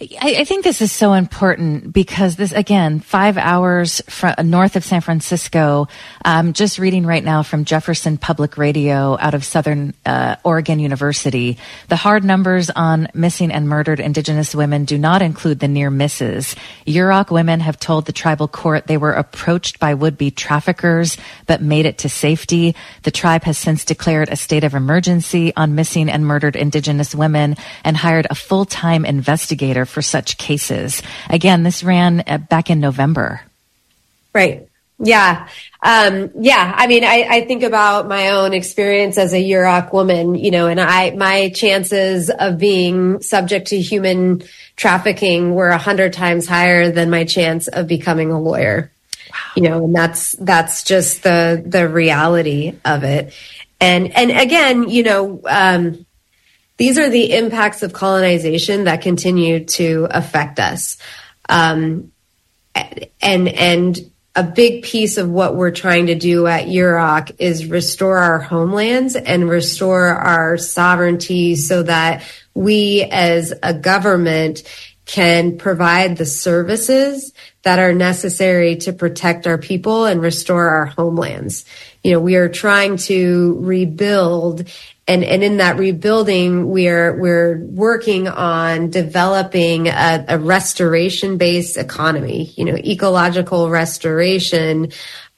[0.00, 4.00] I, I, think this is so important because this, again, five hours
[4.42, 5.88] north of San Francisco.
[6.24, 11.58] Um, just reading right now from Jefferson Public Radio out of Southern uh, Oregon University.
[11.88, 16.56] The hard numbers on missing and murdered Indigenous women do not include the near misses.
[16.86, 21.84] Yurok women have told the tribal court they were approached by would-be traffickers but made
[21.84, 22.74] it to safety.
[23.02, 27.56] The tribe has since declared a state of emergency on missing and murdered Indigenous women
[27.84, 31.02] and hired a full-time investigator for such cases.
[31.28, 33.42] Again, this ran uh, back in November.
[34.32, 34.68] Right.
[35.02, 35.48] Yeah.
[35.82, 36.74] Um, yeah.
[36.76, 40.66] I mean, I, I, think about my own experience as a Yurok woman, you know,
[40.66, 44.42] and I, my chances of being subject to human
[44.76, 48.92] trafficking were a hundred times higher than my chance of becoming a lawyer.
[49.30, 49.38] Wow.
[49.56, 53.32] You know, and that's, that's just the, the reality of it.
[53.80, 56.04] And, and again, you know, um,
[56.80, 60.96] these are the impacts of colonization that continue to affect us.
[61.46, 62.10] Um,
[62.74, 68.16] and, and a big piece of what we're trying to do at Yurok is restore
[68.16, 72.24] our homelands and restore our sovereignty so that
[72.54, 74.62] we as a government
[75.04, 81.66] can provide the services that are necessary to protect our people and restore our homelands.
[82.02, 84.66] You know, we are trying to rebuild
[85.10, 92.52] and and in that rebuilding we're we're working on developing a, a restoration based economy
[92.56, 94.92] you know ecological restoration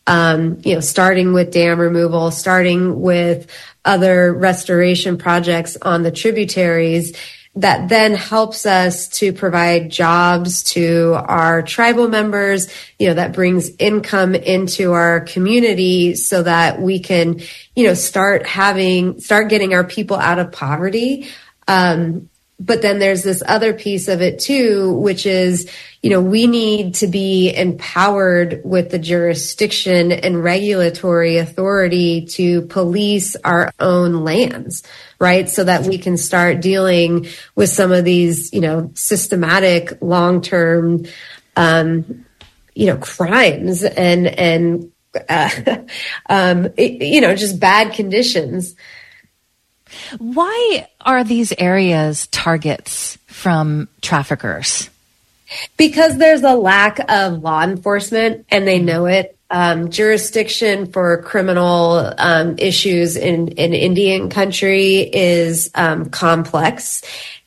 [0.06, 3.50] um, you know starting with dam removal starting with
[3.84, 7.16] other restoration projects on the tributaries
[7.54, 13.70] that then helps us to provide jobs to our tribal members, you know, that brings
[13.78, 17.40] income into our community so that we can,
[17.76, 21.28] you know, start having, start getting our people out of poverty.
[21.68, 22.30] Um,
[22.64, 25.68] but then there's this other piece of it too, which is,
[26.00, 33.34] you know, we need to be empowered with the jurisdiction and regulatory authority to police
[33.36, 34.84] our own lands,
[35.18, 35.50] right?
[35.50, 41.06] So that we can start dealing with some of these, you know, systematic long-term,
[41.56, 42.24] um,
[42.74, 44.92] you know, crimes and, and,
[45.28, 45.50] uh,
[46.28, 48.76] um, it, you know, just bad conditions.
[50.18, 54.88] Why are these areas targets from traffickers?
[55.76, 59.36] Because there's a lack of law enforcement and they know it.
[59.50, 67.02] Um, jurisdiction for criminal um, issues in, in Indian country is um, complex.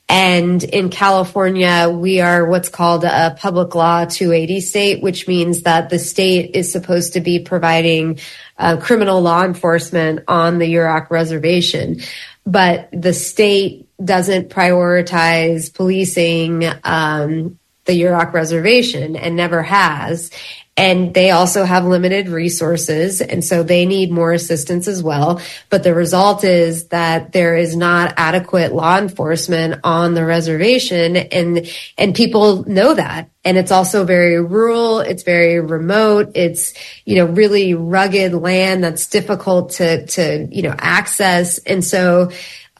[0.07, 5.89] And in California, we are what's called a public law 280 state, which means that
[5.89, 8.19] the state is supposed to be providing
[8.59, 12.01] uh, criminal law enforcement on the Yurok reservation
[12.45, 20.31] but the state doesn't prioritize policing um, the Yurok reservation and never has.
[20.78, 23.21] And they also have limited resources.
[23.21, 25.41] And so they need more assistance as well.
[25.69, 31.15] But the result is that there is not adequate law enforcement on the reservation.
[31.15, 31.65] And,
[31.97, 33.30] and people know that.
[33.45, 34.99] And it's also very rural.
[34.99, 36.34] It's very remote.
[36.36, 36.73] It's,
[37.05, 41.57] you know, really rugged land that's difficult to, to, you know, access.
[41.59, 42.32] And so,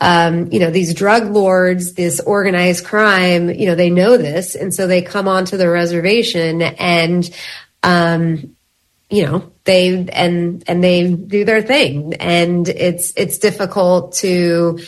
[0.02, 4.54] um, you know, these drug lords, this organized crime, you know, they know this.
[4.54, 7.34] And so they come onto the reservation and,
[7.86, 8.56] um,
[9.10, 14.80] you know, they and and they do their thing, and it's it's difficult to,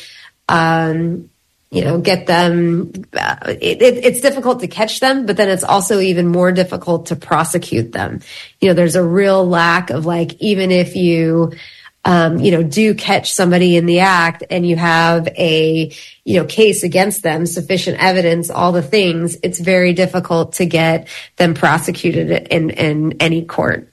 [0.49, 1.29] um,
[1.69, 2.91] you know, get them.
[3.13, 7.07] Uh, it, it, it's difficult to catch them, but then it's also even more difficult
[7.07, 8.21] to prosecute them.
[8.59, 11.53] You know, there's a real lack of like, even if you
[12.07, 15.91] um, you know, do catch somebody in the act and you have a,
[16.23, 21.09] you know, case against them, sufficient evidence, all the things, it's very difficult to get
[21.35, 23.91] them prosecuted in, in any court.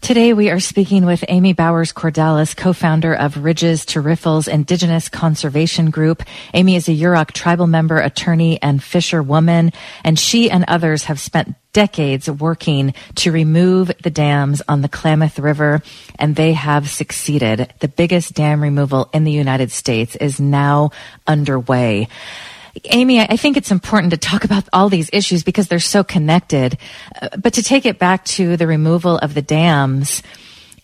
[0.00, 5.90] Today we are speaking with Amy Bowers Cordalis, co-founder of Ridges to Riffles Indigenous Conservation
[5.90, 6.22] Group.
[6.54, 9.72] Amy is a Yurok tribal member, attorney, and fisherwoman,
[10.02, 15.38] and she and others have spent decades working to remove the dams on the Klamath
[15.38, 15.82] River,
[16.18, 17.72] and they have succeeded.
[17.80, 20.90] The biggest dam removal in the United States is now
[21.26, 22.08] underway.
[22.84, 26.78] Amy, I think it's important to talk about all these issues because they're so connected.
[27.20, 30.22] Uh, but to take it back to the removal of the dams,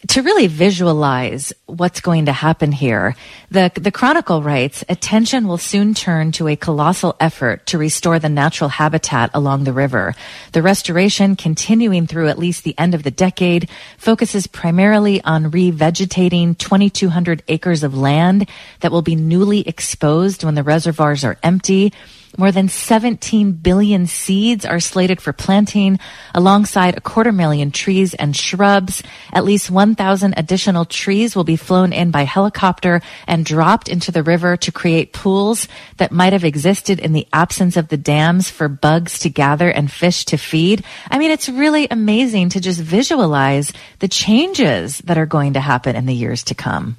[0.09, 3.17] to really visualize what's going to happen here,
[3.51, 8.29] the, the Chronicle writes, attention will soon turn to a colossal effort to restore the
[8.29, 10.15] natural habitat along the river.
[10.53, 16.59] The restoration, continuing through at least the end of the decade, focuses primarily on revegetating
[16.59, 18.49] 2,200 acres of land
[18.81, 21.93] that will be newly exposed when the reservoirs are empty
[22.39, 25.99] more than 17 billion seeds are slated for planting
[26.35, 29.03] alongside a quarter million trees and shrubs.
[29.33, 34.23] At least 1,000 additional trees will be flown in by helicopter and dropped into the
[34.23, 38.69] river to create pools that might have existed in the absence of the dams for
[38.69, 40.85] bugs to gather and fish to feed.
[41.11, 45.97] I mean, it's really amazing to just visualize the changes that are going to happen
[45.97, 46.97] in the years to come.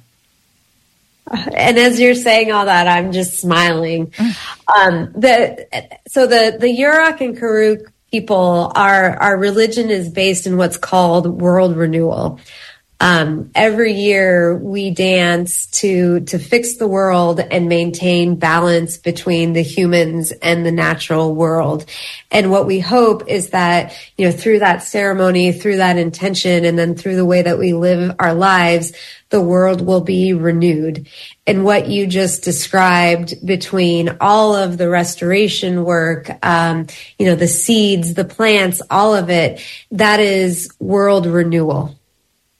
[1.52, 4.12] And as you're saying all that, I'm just smiling.
[4.74, 5.66] Um, the
[6.06, 11.40] so the the Yurok and Karuk people, our our religion is based in what's called
[11.40, 12.40] world renewal.
[13.00, 19.62] Um, every year we dance to to fix the world and maintain balance between the
[19.62, 21.84] humans and the natural world.
[22.32, 26.76] And what we hope is that you know through that ceremony, through that intention, and
[26.76, 28.92] then through the way that we live our lives,
[29.30, 31.06] the world will be renewed.
[31.46, 36.86] And what you just described between all of the restoration work, um,
[37.16, 39.60] you know, the seeds, the plants, all of it,
[39.92, 41.97] that is world renewal.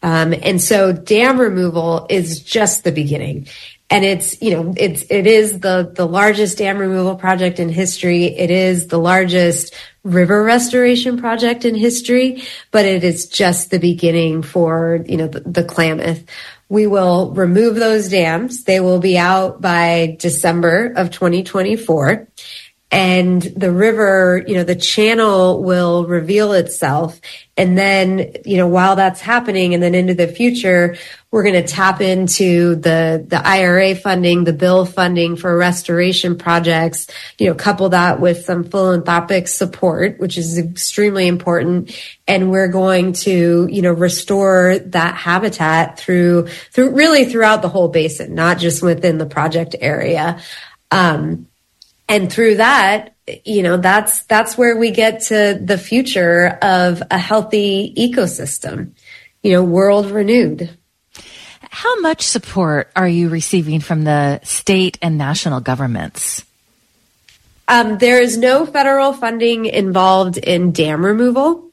[0.02, 3.48] Um, and so dam removal is just the beginning.
[3.90, 8.26] And it's, you know, it's, it is the, the largest dam removal project in history.
[8.26, 9.74] It is the largest
[10.04, 15.40] river restoration project in history, but it is just the beginning for, you know, the,
[15.40, 16.22] the Klamath.
[16.68, 18.64] We will remove those dams.
[18.64, 22.28] They will be out by December of 2024
[22.90, 27.20] and the river, you know, the channel will reveal itself.
[27.54, 30.96] And then, you know, while that's happening and then into the future,
[31.30, 37.08] we're going to tap into the, the IRA funding, the bill funding for restoration projects,
[37.38, 41.94] you know, couple that with some philanthropic support, which is extremely important.
[42.26, 47.88] And we're going to, you know, restore that habitat through, through really throughout the whole
[47.88, 50.40] basin, not just within the project area.
[50.90, 51.48] Um,
[52.08, 57.18] and through that you know that's that's where we get to the future of a
[57.18, 58.92] healthy ecosystem
[59.42, 60.70] you know world renewed.
[61.70, 66.44] How much support are you receiving from the state and national governments?
[67.68, 71.67] Um, there is no federal funding involved in dam removal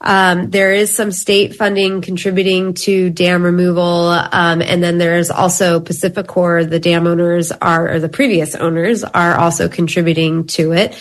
[0.00, 5.30] um, there is some state funding contributing to dam removal, um, and then there is
[5.30, 6.70] also PacifiCorp.
[6.70, 11.00] The dam owners are, or the previous owners are also contributing to it.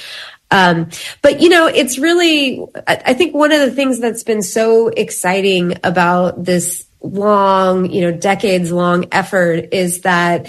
[0.50, 0.90] Um,
[1.22, 5.78] but you know, it's really, I think one of the things that's been so exciting
[5.84, 10.48] about this long, you know, decades long effort is that,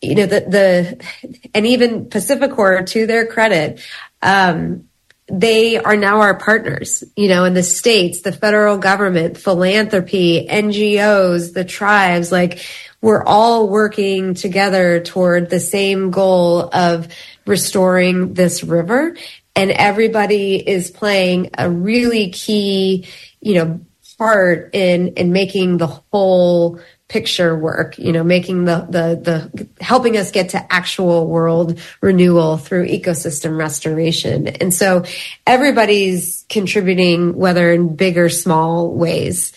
[0.00, 3.80] you know, the, the, and even PacifiCorp to their credit,
[4.22, 4.88] um,
[5.28, 11.54] they are now our partners, you know, in the states, the federal government, philanthropy, NGOs,
[11.54, 12.64] the tribes, like
[13.00, 17.08] we're all working together toward the same goal of
[17.46, 19.16] restoring this river.
[19.56, 23.06] and everybody is playing a really key,
[23.40, 23.80] you know,
[24.18, 30.16] part in in making the whole picture work you know making the the the helping
[30.16, 34.48] us get to actual world renewal through ecosystem restoration.
[34.48, 35.04] And so
[35.46, 39.52] everybody's contributing whether in big or small ways.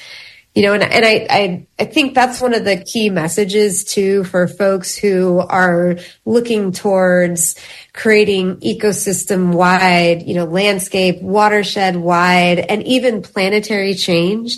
[0.55, 4.23] You know and, and I, I i think that's one of the key messages too
[4.23, 7.55] for folks who are looking towards
[7.93, 14.57] creating ecosystem wide you know landscape watershed wide and even planetary change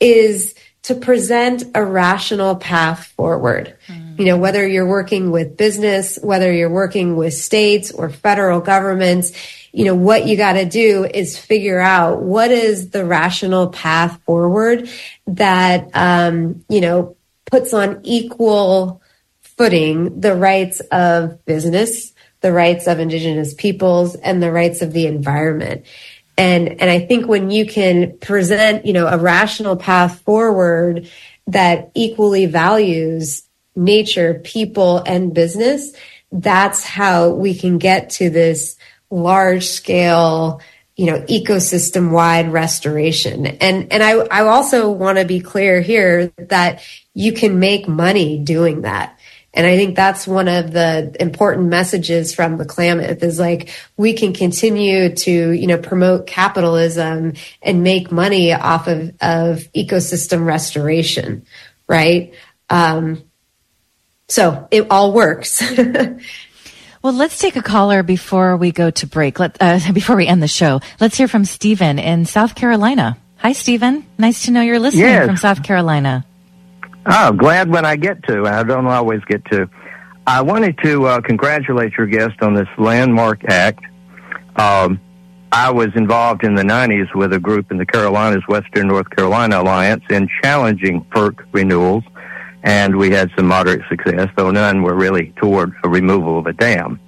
[0.00, 0.54] is
[0.88, 3.76] to present a rational path forward.
[3.88, 4.18] Mm.
[4.18, 9.32] You know, whether you're working with business, whether you're working with states or federal governments,
[9.70, 14.18] you know, what you got to do is figure out what is the rational path
[14.22, 14.88] forward
[15.26, 19.02] that, um, you know, puts on equal
[19.42, 25.06] footing the rights of business, the rights of indigenous peoples, and the rights of the
[25.06, 25.84] environment.
[26.38, 31.10] And, and I think when you can present, you know, a rational path forward
[31.48, 33.42] that equally values
[33.74, 35.92] nature, people, and business,
[36.30, 38.76] that's how we can get to this
[39.10, 40.60] large scale,
[40.94, 43.46] you know, ecosystem wide restoration.
[43.46, 46.82] And, and I, I also want to be clear here that
[47.14, 49.17] you can make money doing that.
[49.54, 54.12] And I think that's one of the important messages from the Klamath is like we
[54.12, 57.32] can continue to, you know, promote capitalism
[57.62, 61.46] and make money off of, of ecosystem restoration,
[61.88, 62.34] right?
[62.68, 63.22] Um,
[64.28, 65.62] so it all works.
[67.02, 69.40] well, let's take a caller before we go to break.
[69.40, 73.16] Let, uh, before we end the show, let's hear from Stephen in South Carolina.
[73.38, 74.04] Hi, Stephen.
[74.18, 75.26] Nice to know you're listening yes.
[75.26, 76.26] from South Carolina.
[77.10, 78.46] Oh, glad when I get to.
[78.46, 79.68] I don't always get to.
[80.26, 83.82] I wanted to uh, congratulate your guest on this landmark act.
[84.56, 85.00] Um,
[85.50, 89.62] I was involved in the 90s with a group in the Carolinas, Western North Carolina
[89.62, 92.04] Alliance, in challenging FERC renewals,
[92.62, 96.52] and we had some moderate success, though none were really toward a removal of a
[96.52, 97.00] dam.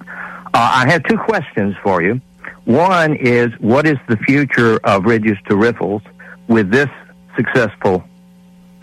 [0.00, 0.04] Uh,
[0.52, 2.20] I have two questions for you.
[2.64, 6.02] One is, what is the future of Ridges to Riffles
[6.48, 6.88] with this
[7.36, 8.02] successful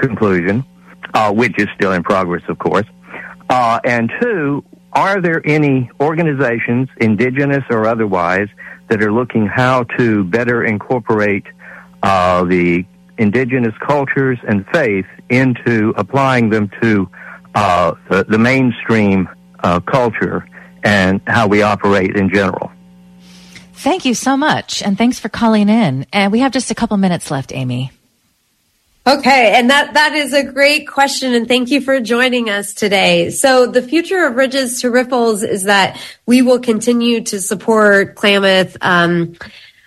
[0.07, 0.65] conclusion,
[1.13, 2.85] uh, which is still in progress, of course.
[3.49, 8.47] Uh, and two, are there any organizations, indigenous or otherwise,
[8.89, 11.45] that are looking how to better incorporate
[12.03, 12.85] uh, the
[13.17, 17.09] indigenous cultures and faith into applying them to
[17.55, 19.29] uh, the, the, mainstream
[19.63, 20.47] uh, culture
[20.83, 22.71] and how we operate in general?
[23.73, 26.05] Thank you so much, and thanks for calling in.
[26.11, 27.91] And we have just a couple minutes left, Amy.
[29.05, 33.31] Okay, and that that is a great question, and thank you for joining us today.
[33.31, 38.77] So, the future of Ridges to Riffles is that we will continue to support Klamath.
[38.79, 39.35] Um,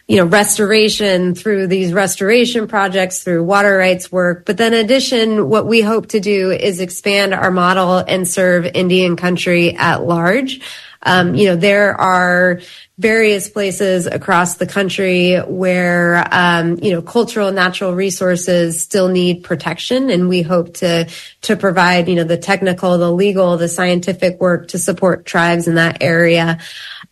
[0.06, 4.44] you know, restoration through these restoration projects, through water rights work.
[4.44, 9.16] But then addition, what we hope to do is expand our model and serve Indian
[9.16, 10.60] country at large.
[11.02, 12.60] Um, you know, there are
[12.98, 20.10] various places across the country where um, you know cultural natural resources still need protection.
[20.10, 21.08] And we hope to
[21.42, 25.74] to provide you know the technical the legal the scientific work to support tribes in
[25.74, 26.58] that area.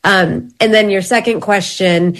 [0.03, 2.17] Um, and then your second question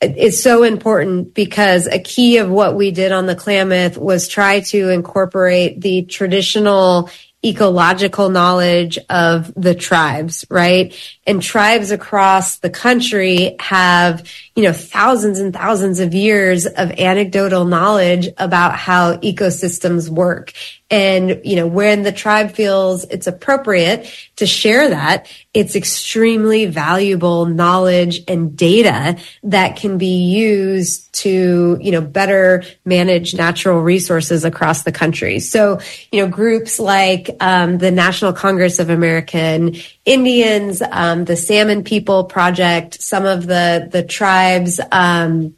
[0.00, 4.60] is so important because a key of what we did on the Klamath was try
[4.60, 7.10] to incorporate the traditional
[7.44, 10.94] ecological knowledge of the tribes, right?
[11.26, 14.26] And tribes across the country have,
[14.56, 20.52] you know, thousands and thousands of years of anecdotal knowledge about how ecosystems work.
[20.94, 27.46] And, you know, when the tribe feels it's appropriate to share that, it's extremely valuable
[27.46, 34.84] knowledge and data that can be used to, you know, better manage natural resources across
[34.84, 35.40] the country.
[35.40, 35.80] So,
[36.12, 39.74] you know, groups like um, the National Congress of American
[40.04, 44.78] Indians, um, the Salmon People Project, some of the the tribes.
[44.92, 45.56] Um,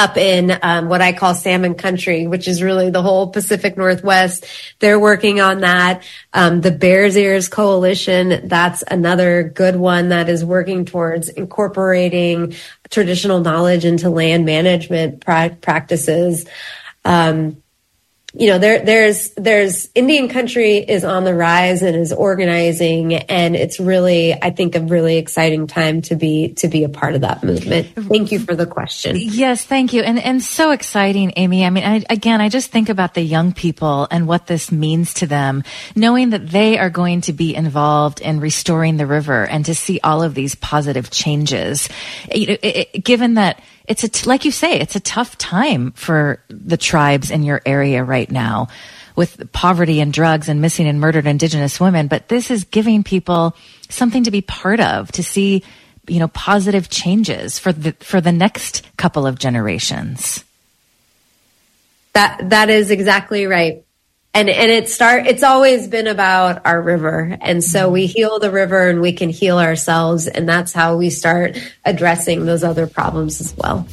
[0.00, 4.46] up in um, what I call salmon country, which is really the whole Pacific Northwest.
[4.78, 6.02] They're working on that.
[6.32, 12.54] Um, the Bears Ears Coalition, that's another good one that is working towards incorporating
[12.88, 16.46] traditional knowledge into land management pra- practices.
[17.04, 17.62] Um,
[18.32, 23.14] you know, there, there's, there's Indian country is on the rise and is organizing.
[23.14, 27.16] And it's really, I think, a really exciting time to be, to be a part
[27.16, 27.88] of that movement.
[27.96, 29.16] Thank you for the question.
[29.18, 30.02] Yes, thank you.
[30.02, 31.64] And, and so exciting, Amy.
[31.64, 35.14] I mean, I, again, I just think about the young people and what this means
[35.14, 35.64] to them,
[35.96, 39.98] knowing that they are going to be involved in restoring the river and to see
[40.04, 41.88] all of these positive changes.
[42.32, 45.36] You know, it, it, given that it's a t- like you say, it's a tough
[45.38, 48.68] time for the tribes in your area right now
[49.16, 52.06] with poverty and drugs and missing and murdered indigenous women.
[52.06, 53.56] But this is giving people
[53.88, 55.62] something to be part of, to see,
[56.06, 60.44] you know, positive changes for the, for the next couple of generations.
[62.12, 63.84] That, that is exactly right
[64.32, 67.36] and and it start it's always been about our river.
[67.40, 67.92] And so mm-hmm.
[67.92, 70.26] we heal the river and we can heal ourselves.
[70.26, 73.86] And that's how we start addressing those other problems as well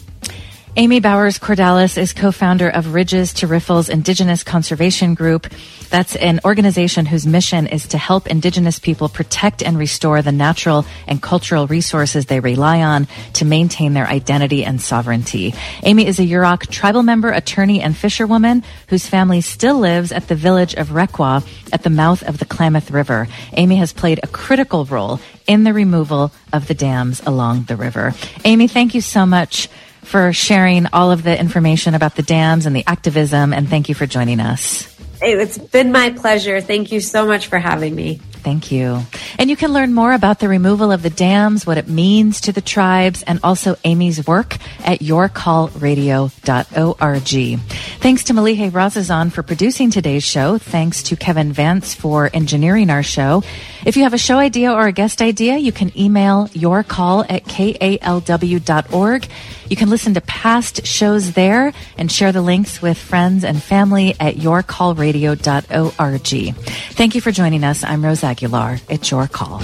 [0.80, 5.52] Amy Bowers Cordalis is co-founder of Ridges to Riffles Indigenous Conservation Group.
[5.90, 10.86] That's an organization whose mission is to help Indigenous people protect and restore the natural
[11.08, 15.56] and cultural resources they rely on to maintain their identity and sovereignty.
[15.82, 20.36] Amy is a Yurok tribal member, attorney, and fisherwoman whose family still lives at the
[20.36, 23.28] village of Requa at the mouth of the Klamath River.
[23.54, 28.14] Amy has played a critical role in the removal of the dams along the river.
[28.46, 29.70] Amy, thank you so much
[30.08, 33.96] for sharing all of the information about the dams and the activism, and thank you
[33.96, 34.94] for joining us.
[35.22, 36.62] It's been my pleasure.
[36.62, 38.22] Thank you so much for having me.
[38.48, 39.04] Thank you.
[39.38, 42.54] And you can learn more about the removal of the dams, what it means to
[42.54, 44.56] the tribes, and also Amy's work
[44.86, 47.60] at yourcallradio.org.
[48.00, 50.58] Thanks to Malihe Razazan for producing today's show.
[50.58, 53.44] Thanks to Kevin Vance for engineering our show.
[53.86, 57.44] If you have a show idea or a guest idea, you can email yourcall at
[57.46, 59.28] kalw.org.
[59.70, 64.16] You can listen to past shows there and share the links with friends and family
[64.20, 66.56] at yourcallradio.org.
[66.94, 67.84] Thank you for joining us.
[67.84, 68.80] I'm Rose Aguilar.
[68.90, 69.62] It's your call.